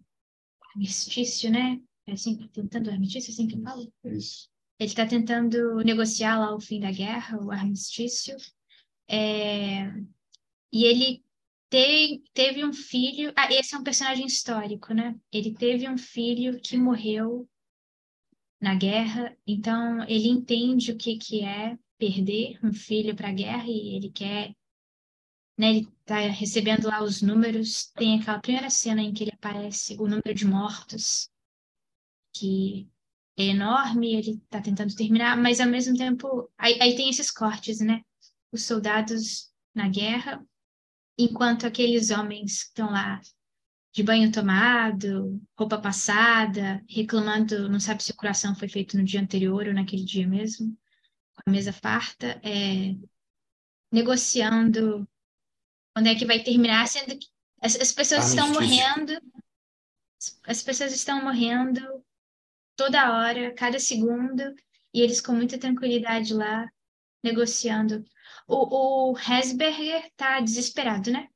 [0.75, 1.81] armistício, né?
[2.07, 3.93] É assim, tentando o armistício, assim que eu falo?
[4.05, 4.49] Isso.
[4.79, 8.37] Ele está tentando negociar lá o fim da guerra, o armistício.
[9.09, 9.85] É,
[10.73, 11.25] e ele
[11.71, 13.33] te, teve um filho.
[13.37, 15.15] Ah, esse é um personagem histórico, né?
[15.31, 17.49] Ele teve um filho que morreu
[18.62, 23.66] na guerra, então ele entende o que, que é perder um filho para a guerra
[23.66, 24.55] e ele quer,
[25.59, 29.96] né, ele está recebendo lá os números, tem aquela primeira cena em que ele aparece
[29.98, 31.29] o número de mortos,
[32.33, 32.88] que
[33.37, 37.81] é enorme, ele está tentando terminar, mas ao mesmo tempo, aí, aí tem esses cortes,
[37.81, 38.03] né,
[38.53, 40.40] os soldados na guerra,
[41.18, 43.20] enquanto aqueles homens que estão lá
[43.93, 49.21] de banho tomado, roupa passada, reclamando, não sabe se o coração foi feito no dia
[49.21, 50.77] anterior ou naquele dia mesmo,
[51.35, 52.97] com a mesa farta, é,
[53.93, 55.07] negociando
[55.95, 57.27] quando é que vai terminar, sendo que
[57.61, 59.13] as, as pessoas estão morrendo,
[60.45, 61.81] as pessoas estão morrendo
[62.75, 64.55] toda hora, cada segundo,
[64.95, 66.67] e eles com muita tranquilidade lá,
[67.23, 68.03] negociando.
[68.49, 71.29] O, o Hesberger tá desesperado, né?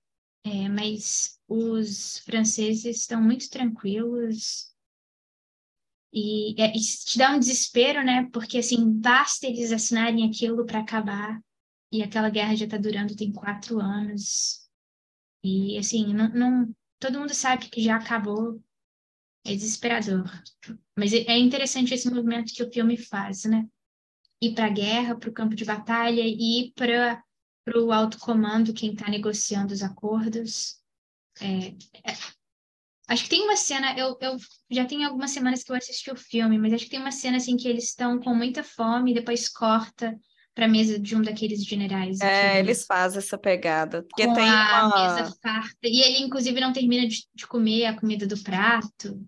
[0.42, 4.74] É, mas os franceses estão muito tranquilos.
[6.12, 8.28] E, é, te dá um desespero, né?
[8.32, 11.40] Porque, assim, basta eles assinarem aquilo para acabar.
[11.92, 14.68] E aquela guerra já está durando, tem quatro anos.
[15.44, 18.60] E, assim, não, não, todo mundo sabe que já acabou.
[19.44, 20.24] É desesperador.
[20.96, 23.68] Mas é, é interessante esse movimento que o filme faz, né?
[24.42, 27.22] Ir para a guerra, para o campo de batalha, e ir para
[27.76, 30.80] o alto comando, quem está negociando os acordos.
[31.40, 31.68] É,
[32.10, 32.16] é,
[33.08, 34.36] acho que tem uma cena, eu, eu
[34.70, 37.36] já tenho algumas semanas que eu assisti o filme, mas acho que tem uma cena
[37.36, 40.16] assim que eles estão com muita fome e depois corta
[40.54, 42.18] para a mesa de um daqueles generais.
[42.20, 44.02] É, aqui, eles fazem essa pegada.
[44.04, 45.16] Porque com tem a uma...
[45.16, 45.76] mesa farta.
[45.84, 49.20] E ele, inclusive, não termina de, de comer a comida do prato.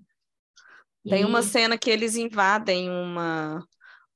[1.07, 1.25] Tem e...
[1.27, 3.63] uma cena que eles invadem uma,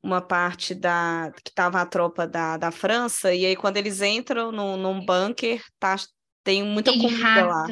[0.03, 4.51] uma parte da que estava a tropa da, da França, e aí quando eles entram
[4.51, 5.97] no, num bunker, tá,
[6.45, 7.49] tem muita Tem comida rato.
[7.49, 7.67] lá.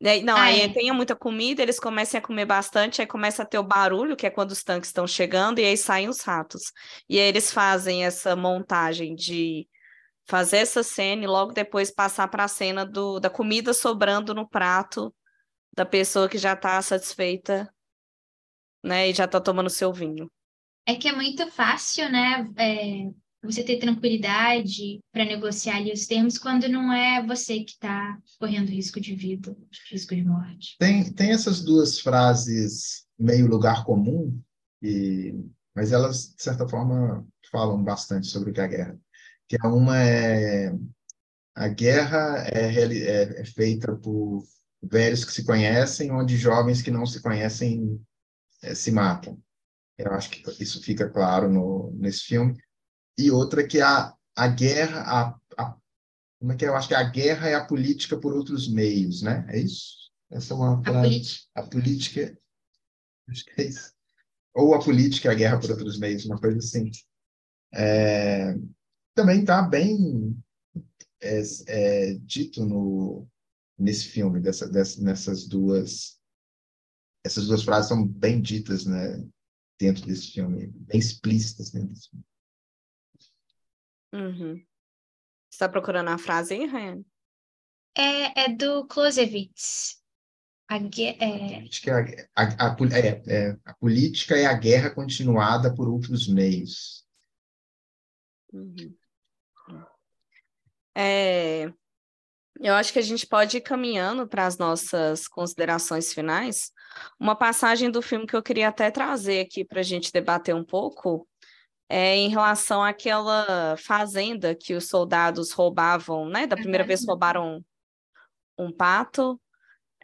[0.00, 0.68] E aí- não, Ah, aí é.
[0.68, 4.26] tem muita comida, eles começam a comer bastante, aí começa a ter o barulho, que
[4.26, 6.72] é quando os tanques estão chegando, e aí saem os ratos.
[7.08, 9.68] E aí eles fazem essa montagem de
[10.26, 14.48] fazer essa cena e logo depois passar para a cena do, da comida sobrando no
[14.48, 15.14] prato
[15.76, 17.72] da pessoa que já está satisfeita,
[18.82, 20.30] né, e já está tomando seu vinho.
[20.86, 22.48] É que é muito fácil, né?
[22.56, 23.10] é,
[23.42, 28.68] você ter tranquilidade para negociar ali os termos quando não é você que está correndo
[28.68, 29.56] risco de vida,
[29.90, 30.76] risco de morte.
[30.78, 34.38] Tem, tem essas duas frases meio lugar comum,
[34.82, 35.34] e,
[35.74, 39.00] mas elas, de certa forma, falam bastante sobre o que é a guerra.
[39.48, 40.72] Que é uma é
[41.54, 44.44] a guerra é, é, é feita por
[44.82, 48.00] velhos que se conhecem, onde jovens que não se conhecem
[48.62, 49.38] é, se matam.
[49.98, 52.56] Eu acho que isso fica claro no, nesse filme.
[53.18, 55.76] E outra que a, a guerra, a, a,
[56.38, 56.68] como é que é?
[56.68, 59.46] Eu acho que a guerra é a política por outros meios, né?
[59.48, 60.10] É isso?
[60.30, 61.08] Essa é uma A frase.
[61.08, 61.50] política.
[61.54, 62.38] A política.
[63.28, 63.92] Acho que é isso.
[64.54, 66.90] Ou a política e a guerra por outros meios, uma coisa assim.
[67.72, 68.54] É,
[69.14, 70.36] também está bem
[71.20, 73.28] é, é, dito no,
[73.78, 76.18] nesse filme, dessa, dessa, nessas duas.
[77.24, 79.22] Essas duas frases são bem ditas né,
[79.78, 82.24] dentro desse filme, bem explícitas dentro desse filme.
[84.12, 84.56] Uhum.
[84.56, 84.64] Você
[85.50, 87.04] está procurando a frase aí, Ryan?
[87.96, 90.00] É, é do Clausewitz.
[90.68, 91.98] A gue- é, Acho que a,
[92.36, 97.04] a, a, é, é, a política é a guerra continuada por outros meios.
[98.52, 98.96] Uhum.
[100.94, 101.72] É,
[102.60, 106.70] eu acho que a gente pode ir caminhando para as nossas considerações finais.
[107.18, 110.64] Uma passagem do filme que eu queria até trazer aqui para a gente debater um
[110.64, 111.26] pouco
[111.90, 116.46] é em relação àquela fazenda que os soldados roubavam, né?
[116.46, 117.64] Da primeira vez roubaram
[118.56, 119.40] um pato,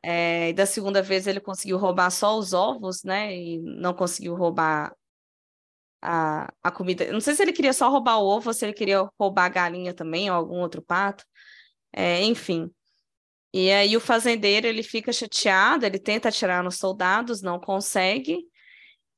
[0.02, 3.36] é, e da segunda vez ele conseguiu roubar só os ovos, né?
[3.36, 4.92] E não conseguiu roubar
[6.02, 7.12] a, a comida.
[7.12, 9.48] Não sei se ele queria só roubar o ovo ou se ele queria roubar a
[9.48, 11.24] galinha também, ou algum outro pato.
[11.92, 12.68] É, enfim.
[13.54, 18.44] E aí o fazendeiro ele fica chateado, ele tenta atirar nos soldados, não consegue.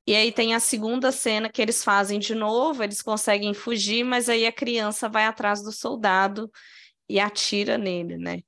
[0.09, 4.31] E aí tem a segunda cena que eles fazem de novo, eles conseguem fugir, mas
[4.31, 6.51] aí a criança vai atrás do soldado
[7.07, 8.38] e atira nele, né?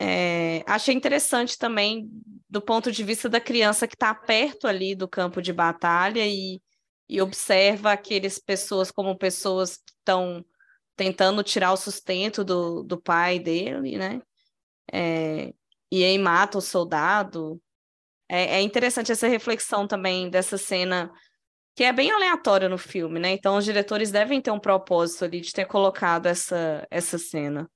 [0.00, 2.10] É, achei interessante também
[2.50, 6.60] do ponto de vista da criança que está perto ali do campo de batalha e,
[7.08, 10.44] e observa aqueles pessoas como pessoas que estão
[10.96, 14.20] tentando tirar o sustento do, do pai dele, né?
[14.92, 15.54] É,
[15.92, 17.62] e aí mata o soldado.
[18.28, 21.12] É, é interessante essa reflexão também dessa cena,
[21.74, 23.32] que é bem aleatória no filme, né?
[23.32, 27.70] Então os diretores devem ter um propósito ali de ter colocado essa, essa cena.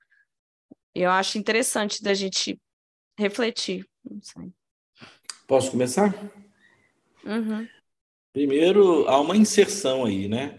[0.94, 2.60] Eu acho interessante da gente
[3.18, 3.86] refletir.
[5.46, 6.14] Posso começar?
[7.24, 7.68] Uhum.
[8.32, 10.58] Primeiro, há uma inserção aí, né?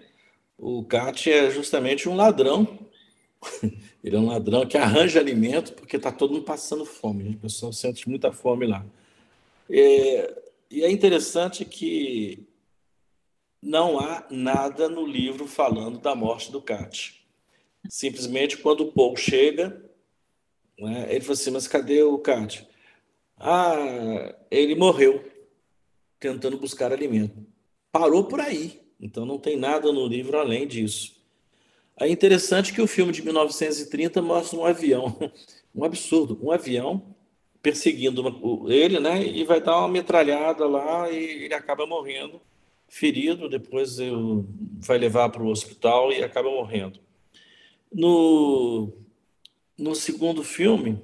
[0.58, 2.80] O Cat é justamente um ladrão.
[4.04, 7.36] Ele é um ladrão que arranja alimento porque está todo mundo passando fome.
[7.36, 8.86] O pessoal sente muita fome lá.
[9.70, 10.41] É,
[10.72, 12.47] e é interessante que
[13.61, 17.26] não há nada no livro falando da morte do Cat.
[17.88, 19.84] Simplesmente quando o Paul chega,
[20.78, 22.67] né, ele fala assim: Mas cadê o Cat?
[23.38, 25.24] Ah, ele morreu
[26.20, 27.45] tentando buscar alimento.
[27.91, 28.82] Parou por aí.
[28.99, 31.15] Então não tem nada no livro além disso.
[31.97, 35.17] É interessante que o filme de 1930 mostra um avião,
[35.76, 37.15] um absurdo, um avião
[37.62, 38.24] perseguindo
[38.70, 39.26] ele, né?
[39.26, 42.41] E vai dar uma metralhada lá e ele acaba morrendo,
[42.88, 43.49] ferido.
[43.49, 43.97] Depois
[44.80, 46.99] vai levar para o hospital e acaba morrendo.
[47.91, 48.93] No,
[49.78, 51.01] no segundo filme,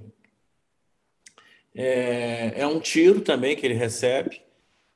[1.74, 4.42] é, é um tiro também que ele recebe,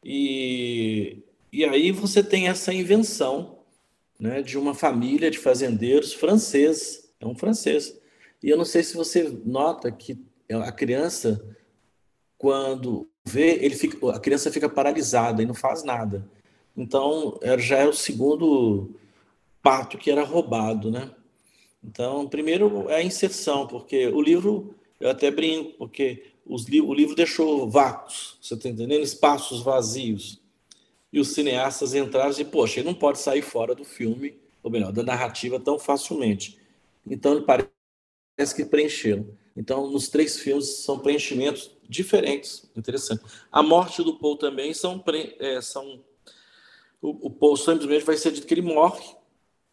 [0.04, 1.18] e,
[1.52, 3.60] e aí você tem essa invenção
[4.20, 8.00] né, de uma família de fazendeiros francês, é um francês.
[8.42, 10.18] E eu não sei se você nota que
[10.58, 11.44] a criança,
[12.38, 16.28] quando vê, ele fica, a criança fica paralisada e não faz nada.
[16.76, 18.92] Então, já é o segundo
[19.62, 21.12] pato que era roubado, né?
[21.84, 27.16] Então, primeiro é a inserção, porque o livro, eu até brinco, porque os, o livro
[27.16, 29.04] deixou vácuos, você está entendendo?
[29.04, 30.42] Espaços vazios.
[31.12, 34.92] E os cineastas entraram e poxa, ele não pode sair fora do filme, ou melhor,
[34.92, 36.60] da narrativa tão facilmente.
[37.06, 39.28] Então, ele parece que preencheram.
[39.60, 43.22] Então, nos três filmes são preenchimentos diferentes, interessante.
[43.52, 45.04] A morte do Paul também são,
[45.38, 46.02] é, são
[47.02, 49.04] o, o Paul simplesmente vai ser dito que ele morre,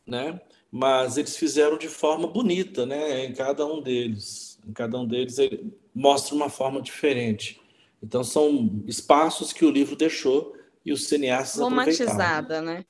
[0.04, 0.40] né?
[0.70, 3.24] mas eles fizeram de forma bonita, né?
[3.24, 7.60] Em cada um deles, em cada um deles ele mostra uma forma diferente.
[8.02, 12.84] Então são espaços que o livro deixou e os cineastas romantizada, né?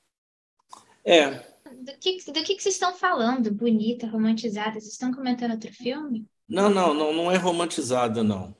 [1.04, 1.44] É.
[1.64, 3.52] Do que, do que, que vocês estão falando?
[3.52, 4.72] Bonita, romantizada?
[4.72, 6.26] Vocês estão comentando outro filme?
[6.48, 8.54] Não, não, não, não é romantizada, não.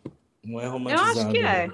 [0.44, 1.20] Não é romantizada.
[1.20, 1.68] Eu acho que é.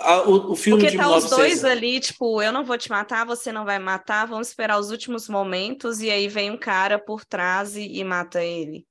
[0.00, 1.32] A, o, o, filme Porque de tá 1900...
[1.32, 4.78] os dois ali, tipo, eu não vou te matar, você não vai matar, vamos esperar
[4.78, 8.86] os últimos momentos e aí vem um cara por trás e, e mata ele.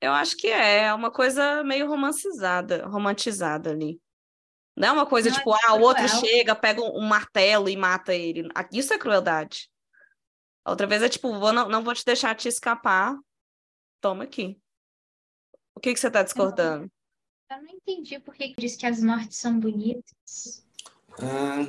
[0.00, 4.00] Eu acho que é, é uma coisa meio romancizada, romantizada ali.
[4.76, 7.68] Não é uma coisa não, tipo, é ah, o outro chega, pega um, um, martelo
[7.68, 8.48] e mata ele.
[8.72, 9.69] Isso é crueldade.
[10.64, 13.18] A outra vez é tipo, vou, não, não vou te deixar te escapar.
[14.00, 14.58] Toma aqui.
[15.74, 16.90] O que, que você está discordando?
[17.50, 20.64] Eu não entendi por que diz que as mortes são bonitas.
[21.18, 21.66] Ah,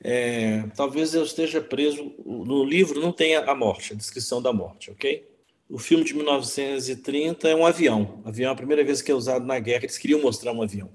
[0.00, 2.14] é, talvez eu esteja preso.
[2.24, 5.28] No livro não tem a morte, a descrição da morte, ok?
[5.68, 8.22] O filme de 1930 é um avião.
[8.24, 9.84] O avião é a primeira vez que é usado na guerra.
[9.84, 10.90] Eles queriam mostrar um avião.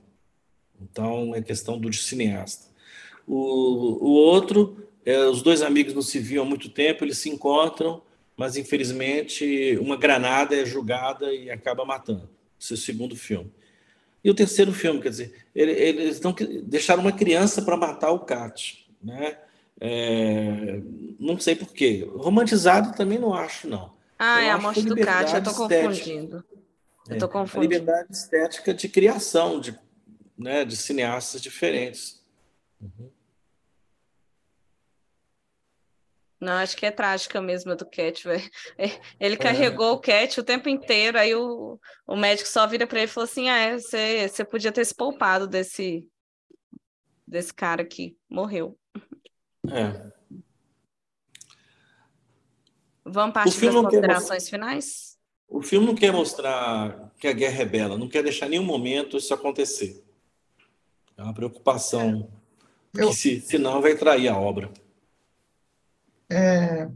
[0.82, 2.72] Então é questão do cineasta.
[3.28, 7.30] O, o outro, é, os dois amigos não se viam há muito tempo, eles se
[7.30, 8.02] encontram,
[8.36, 12.30] mas infelizmente uma granada é julgada e acaba matando.
[12.60, 13.52] Esse é o segundo filme.
[14.24, 16.34] E o terceiro filme, quer dizer, eles não
[16.64, 19.38] deixaram uma criança para matar o Cat, né?
[19.82, 20.80] É,
[21.20, 22.08] não sei por quê.
[22.16, 23.92] Romantizado também não acho, não.
[24.18, 26.44] Ah, eu é a morte do Cat, eu estou confundindo.
[27.10, 27.74] Eu confundindo.
[27.74, 29.78] É, a liberdade estética de criação de,
[30.38, 32.24] né, de cineastas diferentes.
[32.82, 33.10] Uhum.
[36.44, 38.50] Não, acho que é trágica mesmo a do Cat, velho.
[39.18, 39.92] Ele carregou é.
[39.92, 43.26] o Cat o tempo inteiro, aí o, o médico só vira para ele e falou
[43.26, 46.06] assim: ah, você, você podia ter se poupado desse,
[47.26, 48.78] desse cara que morreu.
[49.72, 50.12] É.
[53.06, 55.18] Vamos partir das considerações finais?
[55.48, 59.18] O filme não quer mostrar que a guerra é bela, não quer deixar nenhum momento
[59.18, 60.04] isso acontecer.
[61.16, 62.30] É uma preocupação,
[62.94, 63.10] Eu...
[63.10, 64.72] que se, senão vai trair a obra.
[66.30, 66.90] É...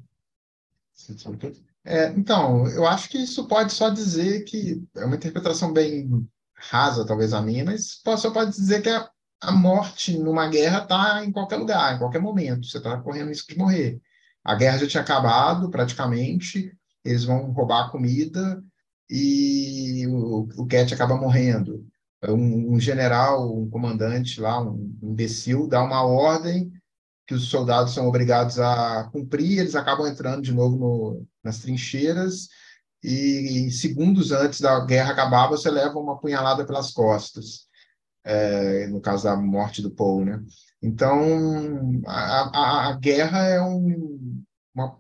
[1.85, 7.05] É, então, eu acho que isso pode só dizer que é uma interpretação bem rasa,
[7.05, 9.09] talvez a minha, mas só pode dizer que a,
[9.39, 12.67] a morte numa guerra está em qualquer lugar, em qualquer momento.
[12.67, 14.01] Você está correndo risco de morrer.
[14.43, 16.75] A guerra já tinha acabado, praticamente.
[17.05, 18.61] Eles vão roubar a comida
[19.09, 21.85] e o, o Cat acaba morrendo.
[22.27, 26.71] Um, um, general, um comandante lá, um imbecil, dá uma ordem
[27.27, 32.47] que os soldados são obrigados a cumprir, eles acabam entrando de novo no, nas trincheiras
[33.03, 37.67] e segundos antes da guerra acabar, você leva uma punhalada pelas costas,
[38.23, 40.41] é, no caso da morte do Paul, né?
[40.81, 44.97] Então, a, a, a guerra é um, uma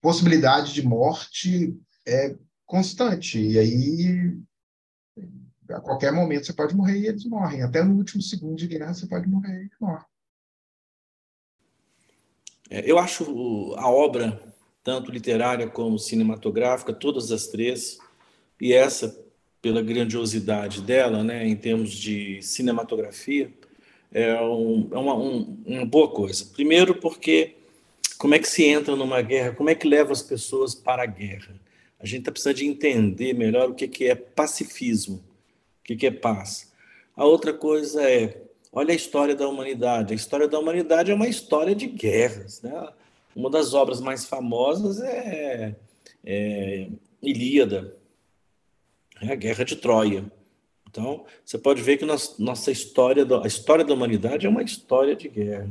[0.00, 2.36] possibilidade de morte é
[2.66, 4.36] constante, e aí
[5.70, 7.62] a qualquer momento você pode morrer e eles morrem.
[7.62, 10.04] Até no último segundo de guerra você pode morrer e morre.
[12.70, 14.42] É, eu acho a obra,
[14.82, 17.98] tanto literária como cinematográfica, todas as três,
[18.60, 19.18] e essa,
[19.60, 23.52] pela grandiosidade dela, né, em termos de cinematografia,
[24.12, 26.46] é, um, é uma, um, uma boa coisa.
[26.46, 27.56] Primeiro, porque
[28.18, 31.06] como é que se entra numa guerra, como é que leva as pessoas para a
[31.06, 31.60] guerra?
[31.98, 35.22] A gente está precisando de entender melhor o que, que é pacifismo.
[35.84, 36.72] que, que é paz.
[37.16, 38.42] A outra coisa é,
[38.72, 40.12] olha a história da humanidade.
[40.12, 42.62] A história da humanidade é uma história de guerras.
[42.62, 42.88] Né?
[43.36, 45.76] Uma das obras mais famosas é,
[46.24, 46.88] é
[47.22, 47.96] Ilíada,
[49.20, 50.24] é a Guerra de Troia.
[50.90, 55.28] Então, você pode ver que nossa história, a história da humanidade é uma história de
[55.28, 55.70] guerra.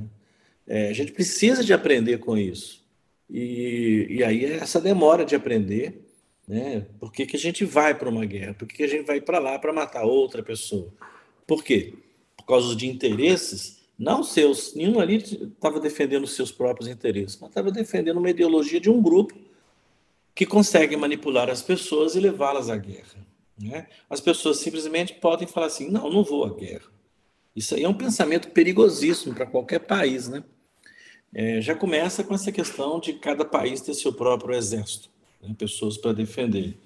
[0.68, 2.84] É, a gente precisa de aprender com isso.
[3.30, 6.02] E, e aí é essa demora de aprender,
[6.48, 6.86] né?
[7.00, 8.54] Por que, que a gente vai para uma guerra?
[8.56, 10.92] Por que, que a gente vai para lá para matar outra pessoa?
[11.46, 11.94] Por quê?
[12.42, 14.74] Por causa de interesses, não seus.
[14.74, 19.34] Nenhum ali estava defendendo seus próprios interesses, mas estava defendendo uma ideologia de um grupo
[20.34, 23.28] que consegue manipular as pessoas e levá-las à guerra.
[23.62, 23.88] Né?
[24.10, 26.90] As pessoas simplesmente podem falar assim: não, não vou à guerra.
[27.56, 30.28] Isso aí é um pensamento perigosíssimo para qualquer país.
[30.28, 30.44] Né?
[31.34, 35.10] É, já começa com essa questão de cada país ter seu próprio exército,
[35.42, 35.54] né?
[35.58, 36.78] pessoas para defender.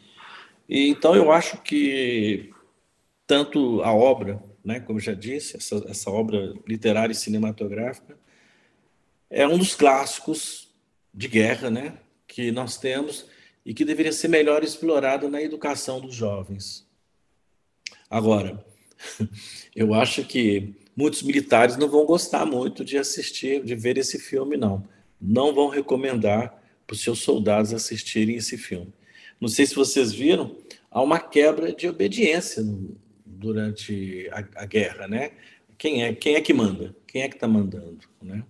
[0.67, 2.51] E, então, eu acho que
[3.27, 8.17] tanto a obra, né, como já disse, essa, essa obra literária e cinematográfica,
[9.29, 10.73] é um dos clássicos
[11.13, 11.97] de guerra né,
[12.27, 13.27] que nós temos
[13.63, 16.85] e que deveria ser melhor explorado na educação dos jovens.
[18.09, 18.65] Agora,
[19.75, 24.57] eu acho que muitos militares não vão gostar muito de assistir, de ver esse filme,
[24.57, 24.87] não.
[25.21, 28.93] Não vão recomendar para os seus soldados assistirem esse filme.
[29.39, 30.55] Não sei se vocês viram,
[30.89, 32.63] há uma quebra de obediência
[33.35, 35.31] durante a, a guerra, né?
[35.77, 36.95] Quem é, quem é que manda?
[37.07, 38.43] Quem é que está mandando, né?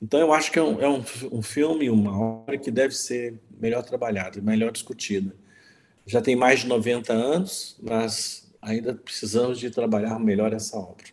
[0.00, 3.40] Então, eu acho que é um, é um, um filme, uma obra que deve ser
[3.58, 5.34] melhor trabalhada, melhor discutida.
[6.06, 11.06] Já tem mais de 90 anos, mas ainda precisamos de trabalhar melhor essa obra.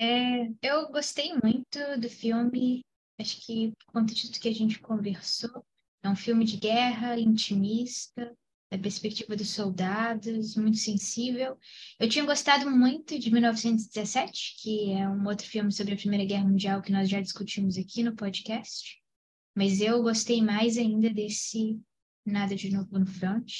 [0.00, 2.80] É, eu gostei muito do filme,
[3.20, 5.64] acho que por conta de tudo que a gente conversou,
[6.02, 8.32] é um filme de guerra, intimista,
[8.76, 11.56] da perspectiva dos soldados, muito sensível.
[11.98, 16.48] Eu tinha gostado muito de 1917, que é um outro filme sobre a Primeira Guerra
[16.48, 19.00] Mundial que nós já discutimos aqui no podcast.
[19.54, 21.80] Mas eu gostei mais ainda desse
[22.26, 23.52] Nada de Novo no Front.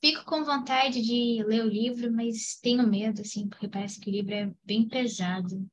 [0.00, 4.12] Fico com vontade de ler o livro, mas tenho medo, assim, porque parece que o
[4.12, 5.66] livro é bem pesado.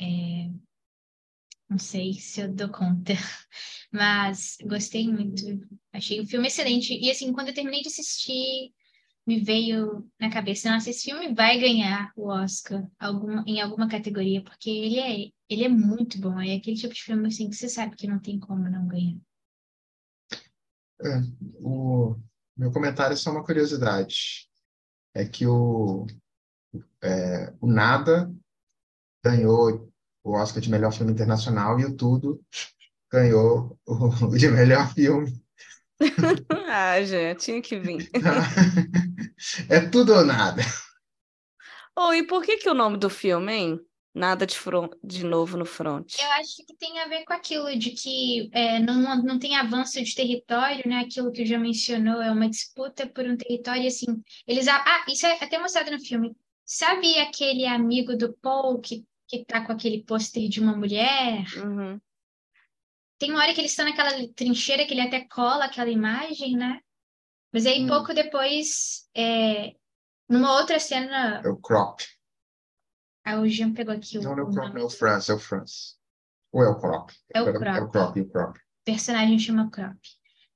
[0.00, 0.50] É...
[1.68, 3.12] Não sei se eu dou conta,
[3.92, 5.44] mas gostei muito.
[5.92, 6.94] Achei o filme excelente.
[6.94, 8.72] E, assim, quando eu terminei de assistir,
[9.26, 14.42] me veio na cabeça, nossa, esse filme vai ganhar o Oscar algum, em alguma categoria,
[14.42, 16.40] porque ele é, ele é muito bom.
[16.40, 19.18] É aquele tipo de filme assim que você sabe que não tem como não ganhar.
[21.00, 21.20] É,
[21.60, 22.16] o
[22.56, 24.48] meu comentário é só uma curiosidade.
[25.14, 26.06] É que o,
[27.02, 28.32] é, o Nada
[29.22, 29.87] ganhou
[30.22, 32.40] o Oscar de melhor filme internacional e o Tudo
[33.10, 35.32] ganhou o de melhor filme.
[36.68, 38.08] ah, já tinha que vir.
[39.68, 40.62] é tudo ou nada.
[41.96, 43.80] Oh, e por que que o nome do filme, hein?
[44.14, 46.14] Nada de, front, de novo no front.
[46.18, 50.02] Eu acho que tem a ver com aquilo de que é, não, não tem avanço
[50.02, 51.00] de território, né?
[51.00, 54.06] Aquilo que já mencionou, é uma disputa por um território, assim.
[54.46, 54.66] Eles.
[54.68, 56.36] Ah, isso é até mostrado no filme.
[56.64, 61.44] Sabe aquele amigo do Paul que, que tá com aquele pôster de uma mulher?
[61.58, 62.00] Uhum.
[63.18, 66.80] Tem uma hora que eles estão naquela trincheira que ele até cola aquela imagem, né?
[67.52, 67.88] Mas aí, hum.
[67.88, 69.74] pouco depois, é,
[70.28, 71.42] numa outra cena.
[71.44, 72.02] É o crop.
[73.24, 74.22] Ah, o Jean pegou aqui o.
[74.22, 75.96] Não, não é o crop, é o France, é o France.
[76.52, 77.12] Ou é o crop?
[77.34, 77.64] É o crop.
[77.66, 78.58] É o crop, o crop.
[78.58, 79.98] O personagem chama crop.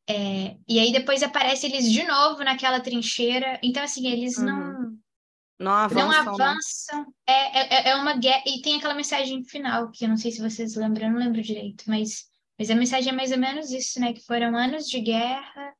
[0.08, 3.60] É, e aí depois aparece eles de novo naquela trincheira.
[3.62, 4.44] Então, assim, eles uhum.
[4.44, 4.98] não.
[5.62, 6.08] Não avançam.
[6.08, 6.44] Não né?
[6.44, 7.14] avançam.
[7.26, 8.42] É, é, é uma guerra.
[8.46, 11.42] E tem aquela mensagem final, que eu não sei se vocês lembram, eu não lembro
[11.42, 12.24] direito, mas,
[12.58, 14.12] mas a mensagem é mais ou menos isso, né?
[14.12, 15.74] Que foram anos de guerra,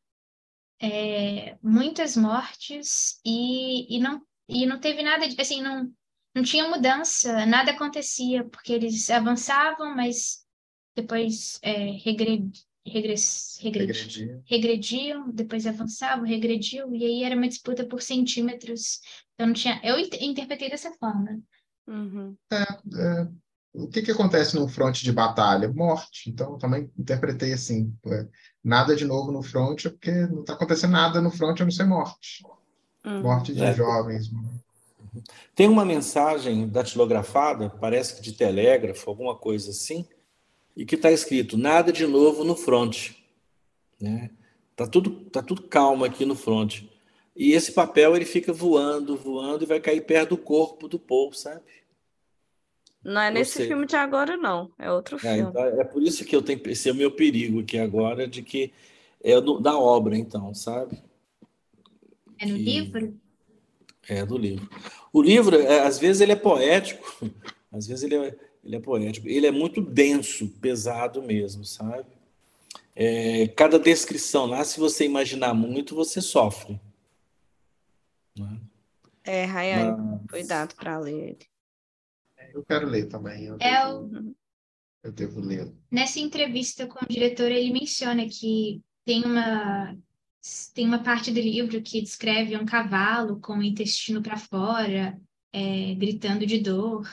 [0.81, 5.41] é, muitas mortes, e, e, não, e não teve nada de.
[5.41, 5.93] Assim, não,
[6.35, 10.43] não tinha mudança, nada acontecia, porque eles avançavam, mas
[10.95, 12.51] depois é, regred,
[12.87, 14.43] regress, regrediam.
[14.45, 19.01] regrediam, depois avançavam, regrediam, e aí era uma disputa por centímetros.
[19.35, 19.81] Então não tinha.
[19.83, 21.41] Eu interpretei dessa forma.
[21.87, 22.37] Uhum.
[22.53, 23.29] É, é,
[23.75, 25.73] o que, que acontece no fronte de batalha?
[25.73, 26.29] Morte.
[26.29, 28.27] Então, também interpretei assim: é,
[28.63, 31.85] nada de novo no fronte, porque não está acontecendo nada no fronte a não ser
[31.85, 32.43] morte.
[33.05, 33.23] Uhum.
[33.23, 33.75] Morte de é.
[33.75, 34.31] jovens.
[35.55, 40.07] Tem uma mensagem datilografada, parece que de telégrafo, alguma coisa assim,
[40.77, 43.11] e que está escrito nada de novo no front.
[44.01, 44.31] Né?
[44.75, 46.83] Tá tudo, tá tudo calmo aqui no front.
[47.35, 51.33] E esse papel ele fica voando, voando e vai cair perto do corpo do Paul,
[51.33, 51.63] sabe?
[53.05, 54.71] Não é nesse seja, filme de agora, não.
[54.79, 55.51] É outro é, filme.
[55.51, 58.43] Então é por isso que eu tenho esse é o meu perigo aqui agora, de
[58.43, 58.73] que
[59.23, 61.03] é do, da obra, então, sabe?
[62.39, 62.63] É no que...
[62.63, 63.21] livro?
[64.09, 64.69] É, do livro.
[65.13, 67.05] O livro, é, às vezes, ele é poético,
[67.71, 69.29] às vezes ele é, ele é poético.
[69.29, 72.07] Ele é muito denso, pesado mesmo, sabe?
[72.95, 76.81] É, cada descrição lá, se você imaginar muito, você sofre.
[78.39, 78.61] Né?
[79.25, 80.31] É, Rayane, Mas...
[80.31, 81.47] cuidado para ler ele.
[82.55, 83.45] Eu quero ler também.
[83.45, 84.37] Eu, é devo, o...
[85.03, 85.73] eu devo ler.
[85.91, 89.97] Nessa entrevista com o diretor, ele menciona que tem uma
[90.75, 95.17] tem uma parte do livro que descreve um cavalo com o intestino para fora,
[95.53, 97.09] é, gritando de dor,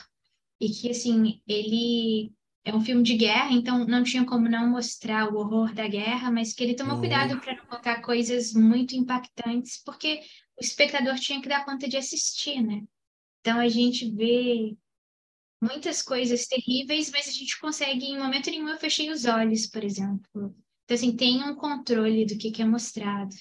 [0.60, 2.32] e que assim ele
[2.64, 6.30] é um filme de guerra, então não tinha como não mostrar o horror da guerra,
[6.30, 7.00] mas que ele tomou uhum.
[7.00, 10.20] cuidado para não colocar coisas muito impactantes, porque
[10.58, 12.82] o espectador tinha que dar conta de assistir, né?
[13.40, 14.76] Então a gente vê
[15.60, 19.82] muitas coisas terríveis, mas a gente consegue, em momento nenhum, eu fechei os olhos, por
[19.82, 20.54] exemplo.
[20.84, 23.34] Então, assim, tem um controle do que, que é mostrado.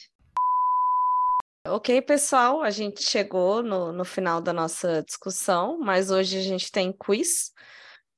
[1.68, 6.72] Ok, pessoal, a gente chegou no, no final da nossa discussão, mas hoje a gente
[6.72, 7.52] tem quiz.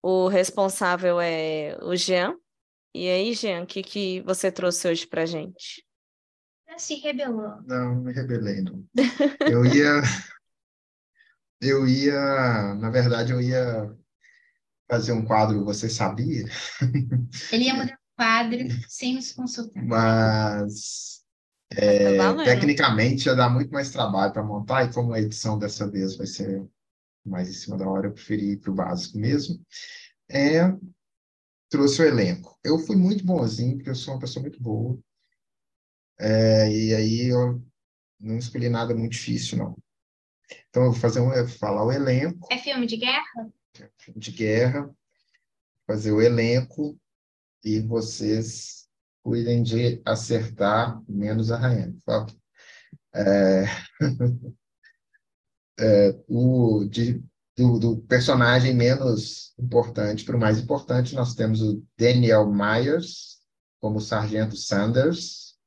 [0.01, 2.35] O responsável é o Jean.
[2.93, 5.85] E aí, Jean, o que, que você trouxe hoje para gente?
[6.77, 7.61] Se rebelou.
[7.65, 8.83] Não, me rebelei, não.
[9.41, 10.01] Eu ia.
[11.61, 12.73] Eu ia.
[12.75, 13.95] Na verdade, eu ia
[14.89, 16.43] fazer um quadro Você Sabia?
[17.51, 19.83] Ele ia mudar o quadro sem nos consultar.
[19.85, 21.20] Mas.
[21.75, 25.89] É, tá tecnicamente ia dar muito mais trabalho para montar, e como a edição dessa
[25.89, 26.67] vez vai ser
[27.25, 29.63] mais em cima da hora, eu preferi ir para o básico mesmo.
[30.29, 30.61] É,
[31.69, 32.59] trouxe o elenco.
[32.63, 34.99] Eu fui muito bonzinho, porque eu sou uma pessoa muito boa.
[36.19, 37.63] É, e aí eu
[38.19, 39.77] não escolhi nada muito difícil, não.
[40.69, 42.47] Então, eu vou fazer um, falar o elenco.
[42.51, 43.51] É filme de guerra?
[43.79, 44.95] É filme de guerra.
[45.87, 46.97] Fazer o elenco
[47.63, 48.87] e vocês
[49.23, 51.95] cuidem de acertar menos a rainha.
[53.13, 53.65] É...
[55.79, 57.23] é, o, de,
[57.55, 63.39] do, do, personagem menos importante para o mais importante, nós temos o Daniel Myers
[63.79, 65.57] como Sargento Sanders,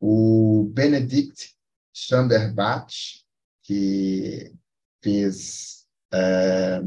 [0.00, 1.54] o Benedict
[1.92, 3.22] Chamberbatch,
[3.62, 4.54] que
[5.02, 6.80] fez é,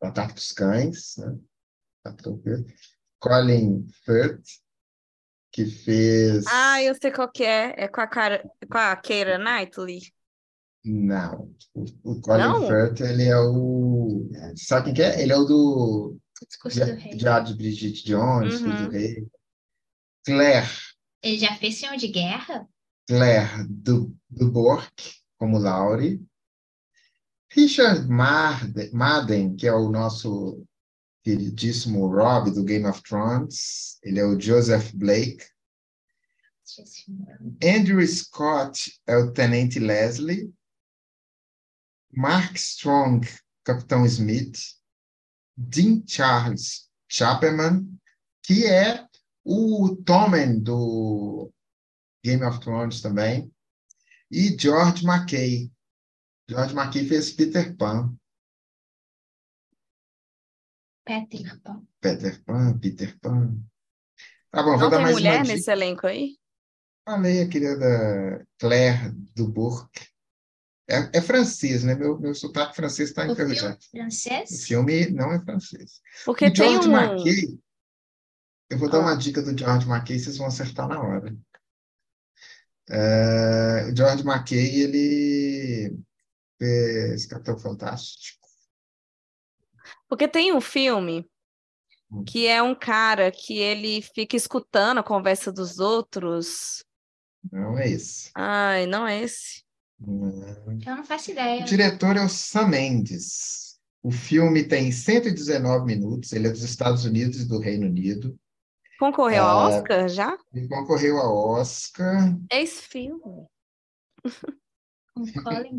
[0.00, 1.38] Ataque dos Cães, né?
[3.18, 4.46] Colin Firth,
[5.56, 6.44] que fez...
[6.48, 7.74] Ah, eu sei qual que é.
[7.78, 10.02] É com a, cara, com a Keira Knightley.
[10.84, 11.50] Não.
[12.04, 12.66] O, Colin Não?
[12.66, 14.28] Firth, ele é o...
[14.54, 15.22] Sabe quem que é?
[15.22, 16.18] Ele é o do...
[16.46, 17.14] Discurso do Rei.
[17.14, 18.84] Diário de Brigitte Jones, uhum.
[18.84, 19.26] do Rei.
[20.26, 20.68] Claire.
[21.22, 22.68] Ele já fez filme de guerra?
[23.08, 24.92] Claire do, do Bork,
[25.38, 26.22] como Laurie.
[27.50, 28.06] Richard
[28.92, 30.62] Madden, que é o nosso
[31.26, 33.98] queridíssimo Rob do Game of Thrones.
[34.04, 35.44] Ele é o Joseph Blake.
[37.60, 40.54] Andrew Scott é o Tenente Leslie.
[42.12, 43.26] Mark Strong,
[43.64, 44.76] Capitão Smith.
[45.56, 47.98] Dean Charles Chapman,
[48.44, 49.04] que é
[49.44, 51.52] o Tommen do
[52.22, 53.50] Game of Thrones também.
[54.30, 55.72] E George McKay,
[56.48, 58.16] George McKay fez Peter Pan.
[61.06, 61.82] Peter Pan.
[62.00, 63.56] Peter Pan, Peter Pan.
[64.50, 66.36] Tá bom, Não vou dar mais mulher uma nesse elenco aí?
[67.04, 69.88] Falei a querida Claire Dubourg.
[70.88, 71.94] É, é francês, né?
[71.94, 73.78] Meu, meu sotaque francês está enferrujado.
[73.90, 74.50] francês?
[74.50, 76.00] O filme não é francês.
[76.24, 76.96] Porque o George tem um...
[76.96, 77.60] McKay,
[78.70, 81.36] eu vou dar uma dica do George McKay, vocês vão acertar na hora.
[82.88, 85.98] É, o George McKay, ele
[86.58, 88.45] fez Capitão Fantástico.
[90.08, 91.28] Porque tem um filme
[92.10, 92.24] hum.
[92.24, 96.84] que é um cara que ele fica escutando a conversa dos outros.
[97.50, 98.30] Não é esse.
[98.34, 99.64] Ai, não é esse.
[99.98, 100.80] Não.
[100.86, 101.62] Eu não faço ideia.
[101.62, 103.78] O diretor é o Sam Mendes.
[104.02, 108.38] O filme tem 119 minutos, ele é dos Estados Unidos e do Reino Unido.
[108.98, 110.38] Concorreu ao ah, Oscar já?
[110.54, 112.38] Ele concorreu ao Oscar.
[112.50, 113.46] É esse filme.
[115.12, 115.78] Com Colin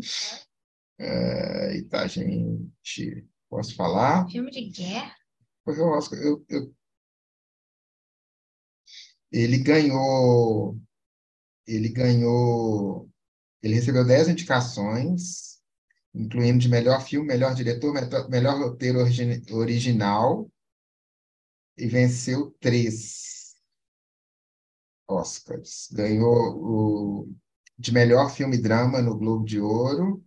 [1.00, 3.24] é, e tá, gente.
[3.48, 4.28] Posso falar?
[4.28, 5.14] Filme de guerra?
[5.64, 6.18] Concorreu ao Oscar.
[6.20, 6.74] Eu, eu...
[9.30, 10.78] Ele ganhou.
[11.66, 13.08] Ele ganhou.
[13.62, 15.60] Ele recebeu 10 indicações,
[16.14, 17.92] incluindo de melhor filme, melhor diretor,
[18.28, 19.00] melhor roteiro
[19.52, 20.50] original
[21.78, 23.54] e venceu três
[25.06, 25.88] Oscars.
[25.92, 27.34] Ganhou o
[27.78, 30.22] de melhor filme drama no Globo de Ouro.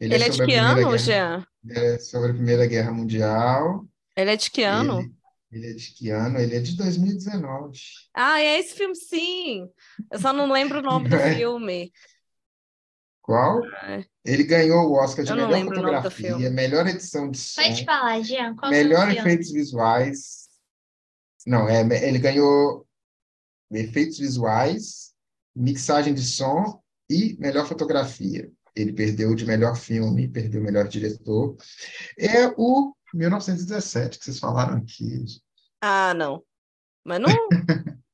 [0.00, 1.46] Ele, é Ele é, de que ano, Jean?
[1.70, 3.86] É sobre a Primeira Guerra Mundial.
[4.16, 5.00] Ele é de que ano?
[5.50, 6.38] Ele, ele é de que ano?
[6.38, 7.78] Ele é de 2019.
[8.14, 9.68] Ah, é esse filme, sim.
[10.10, 11.34] Eu só não lembro o nome do é.
[11.34, 11.92] filme.
[13.22, 13.62] Qual?
[13.84, 14.04] É.
[14.24, 16.50] Ele ganhou o Oscar de Eu não melhor lembro o nome do fotografia, filme.
[16.50, 18.56] melhor edição de som, Pode falar, Jean.
[18.56, 19.20] Qual melhor foi o filme?
[19.30, 20.48] efeitos visuais.
[21.46, 22.86] Não, é, ele ganhou
[23.70, 25.12] efeitos visuais,
[25.54, 26.80] mixagem de som
[27.10, 28.50] e melhor fotografia.
[28.78, 31.56] Ele perdeu de melhor filme, perdeu o melhor diretor.
[32.16, 35.24] É o 1917 que vocês falaram aqui.
[35.80, 36.44] Ah, não.
[37.04, 37.28] Mas não.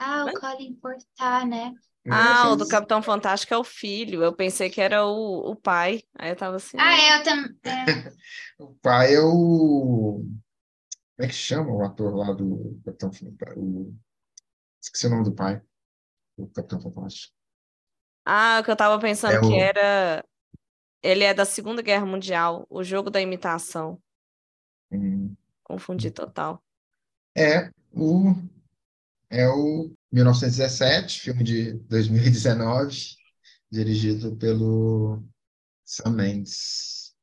[0.00, 1.74] Ah, o Colin Firth tá, né?
[2.08, 2.70] Ah, o do 1917.
[2.70, 4.22] Capitão Fantástico é o filho.
[4.22, 6.04] Eu pensei que era o, o pai.
[6.16, 6.76] Aí eu tava assim.
[6.78, 7.58] Ah, é, eu também.
[7.64, 8.12] É.
[8.58, 10.24] O pai é o.
[11.16, 13.60] Como é que chama o ator lá do Capitão Fantástico?
[13.60, 13.96] O...
[14.80, 15.60] Esqueci o nome do pai.
[16.36, 17.37] O Capitão Fantástico.
[18.30, 20.24] Ah, o que eu tava pensando É que o- era.
[21.02, 23.98] Ele é da Segunda Guerra Mundial, o jogo da imitação.
[24.92, 25.34] Hum.
[25.64, 26.62] Confundi total.
[27.34, 28.34] É o.
[29.30, 33.16] É o 1917, filme de 2019,
[33.70, 35.22] dirigido pelo
[35.84, 37.14] Sam Mendes.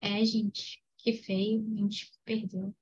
[0.00, 0.82] É, gente.
[0.98, 1.64] Que feio.
[1.74, 2.74] A gente perdeu.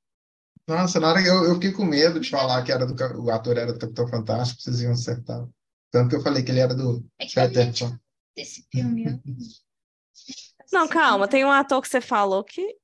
[0.67, 3.31] Nossa, na hora que eu, eu fiquei com medo de falar que era do, o
[3.31, 5.47] ator era do Capitão Fantástico, vocês iam acertar.
[5.91, 7.33] Tanto que eu falei que ele era do É que
[7.73, 8.01] tinha
[8.37, 9.05] desse filme.
[10.73, 12.77] Não, calma, tem um ator que você falou que.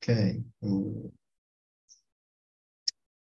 [0.00, 0.44] Quem?
[0.60, 1.12] O,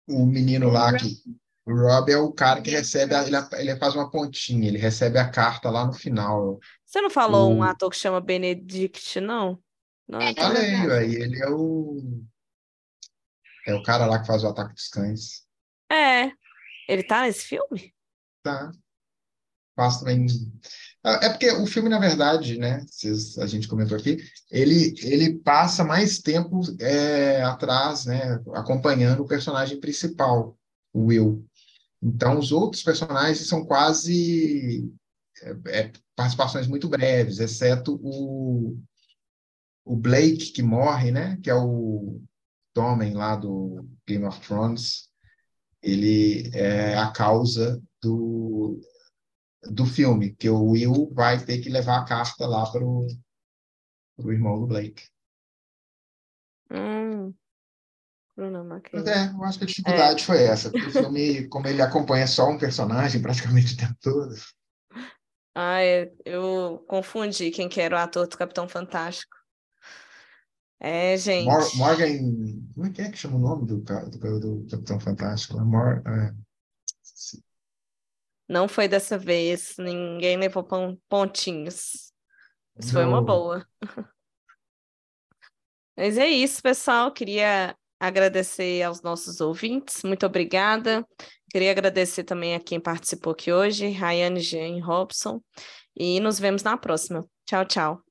[0.07, 1.21] o menino lá que.
[1.65, 5.19] O Rob é o cara que recebe, a- ele, ele faz uma pontinha, ele recebe
[5.19, 6.57] a carta lá no final.
[6.83, 9.61] Você não falou um O- ator que chama Benedict, não?
[10.07, 12.23] Não, É, então- Falei, aí ele é o.
[13.67, 15.45] É o cara lá que faz o ataque dos cães.
[15.91, 16.31] É.
[16.89, 17.93] Ele tá nesse filme?
[18.41, 18.71] Tá.
[19.75, 20.25] Faz também.
[21.03, 22.83] Ah, É porque o filme, na verdade, né?
[23.37, 24.17] A gente comentou aqui,
[24.49, 28.41] ele, ele passa mais tempo é, atrás, né?
[28.55, 30.57] Acompanhando o personagem principal,
[30.91, 31.45] o Will.
[32.01, 34.91] Então, os outros personagens são quase
[35.43, 38.75] é, é, participações muito breves, exceto o,
[39.85, 41.37] o Blake, que morre, né?
[41.43, 42.19] Que é o
[42.73, 45.08] Tommen lá do Game of Thrones.
[45.81, 48.79] Ele é a causa do,
[49.63, 53.07] do filme, que o Will vai ter que levar a carta lá para o
[54.31, 55.03] irmão do Blake.
[56.71, 57.33] Hum.
[58.39, 61.81] Bruno Mas é, eu acho que a dificuldade foi essa, porque o filme, como ele
[61.81, 64.33] acompanha só um personagem praticamente o tempo todo,
[65.53, 69.38] Ah, é, eu confundi quem que era o ator do Capitão Fantástico.
[70.79, 71.45] É, gente.
[71.45, 72.07] Mor- Morgan.
[72.73, 75.59] Como é que é que chama o nome do, do, do Capitão Fantástico?
[75.59, 76.33] Mor, é.
[78.47, 79.75] Não foi dessa vez.
[79.77, 82.13] Ninguém levou pon- pontinhos.
[82.77, 83.67] Isso foi uma boa.
[85.97, 87.11] Mas é isso, pessoal.
[87.11, 90.01] Queria agradecer aos nossos ouvintes.
[90.03, 91.05] Muito obrigada.
[91.51, 95.41] Queria agradecer também a quem participou aqui hoje, Rayane Jean Robson.
[95.95, 97.27] E nos vemos na próxima.
[97.45, 98.08] Tchau, tchau.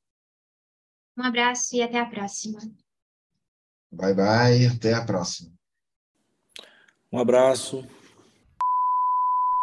[1.18, 2.60] Um abraço e até a próxima.
[3.90, 5.50] Bye bye, até a próxima.
[7.10, 7.84] Um abraço.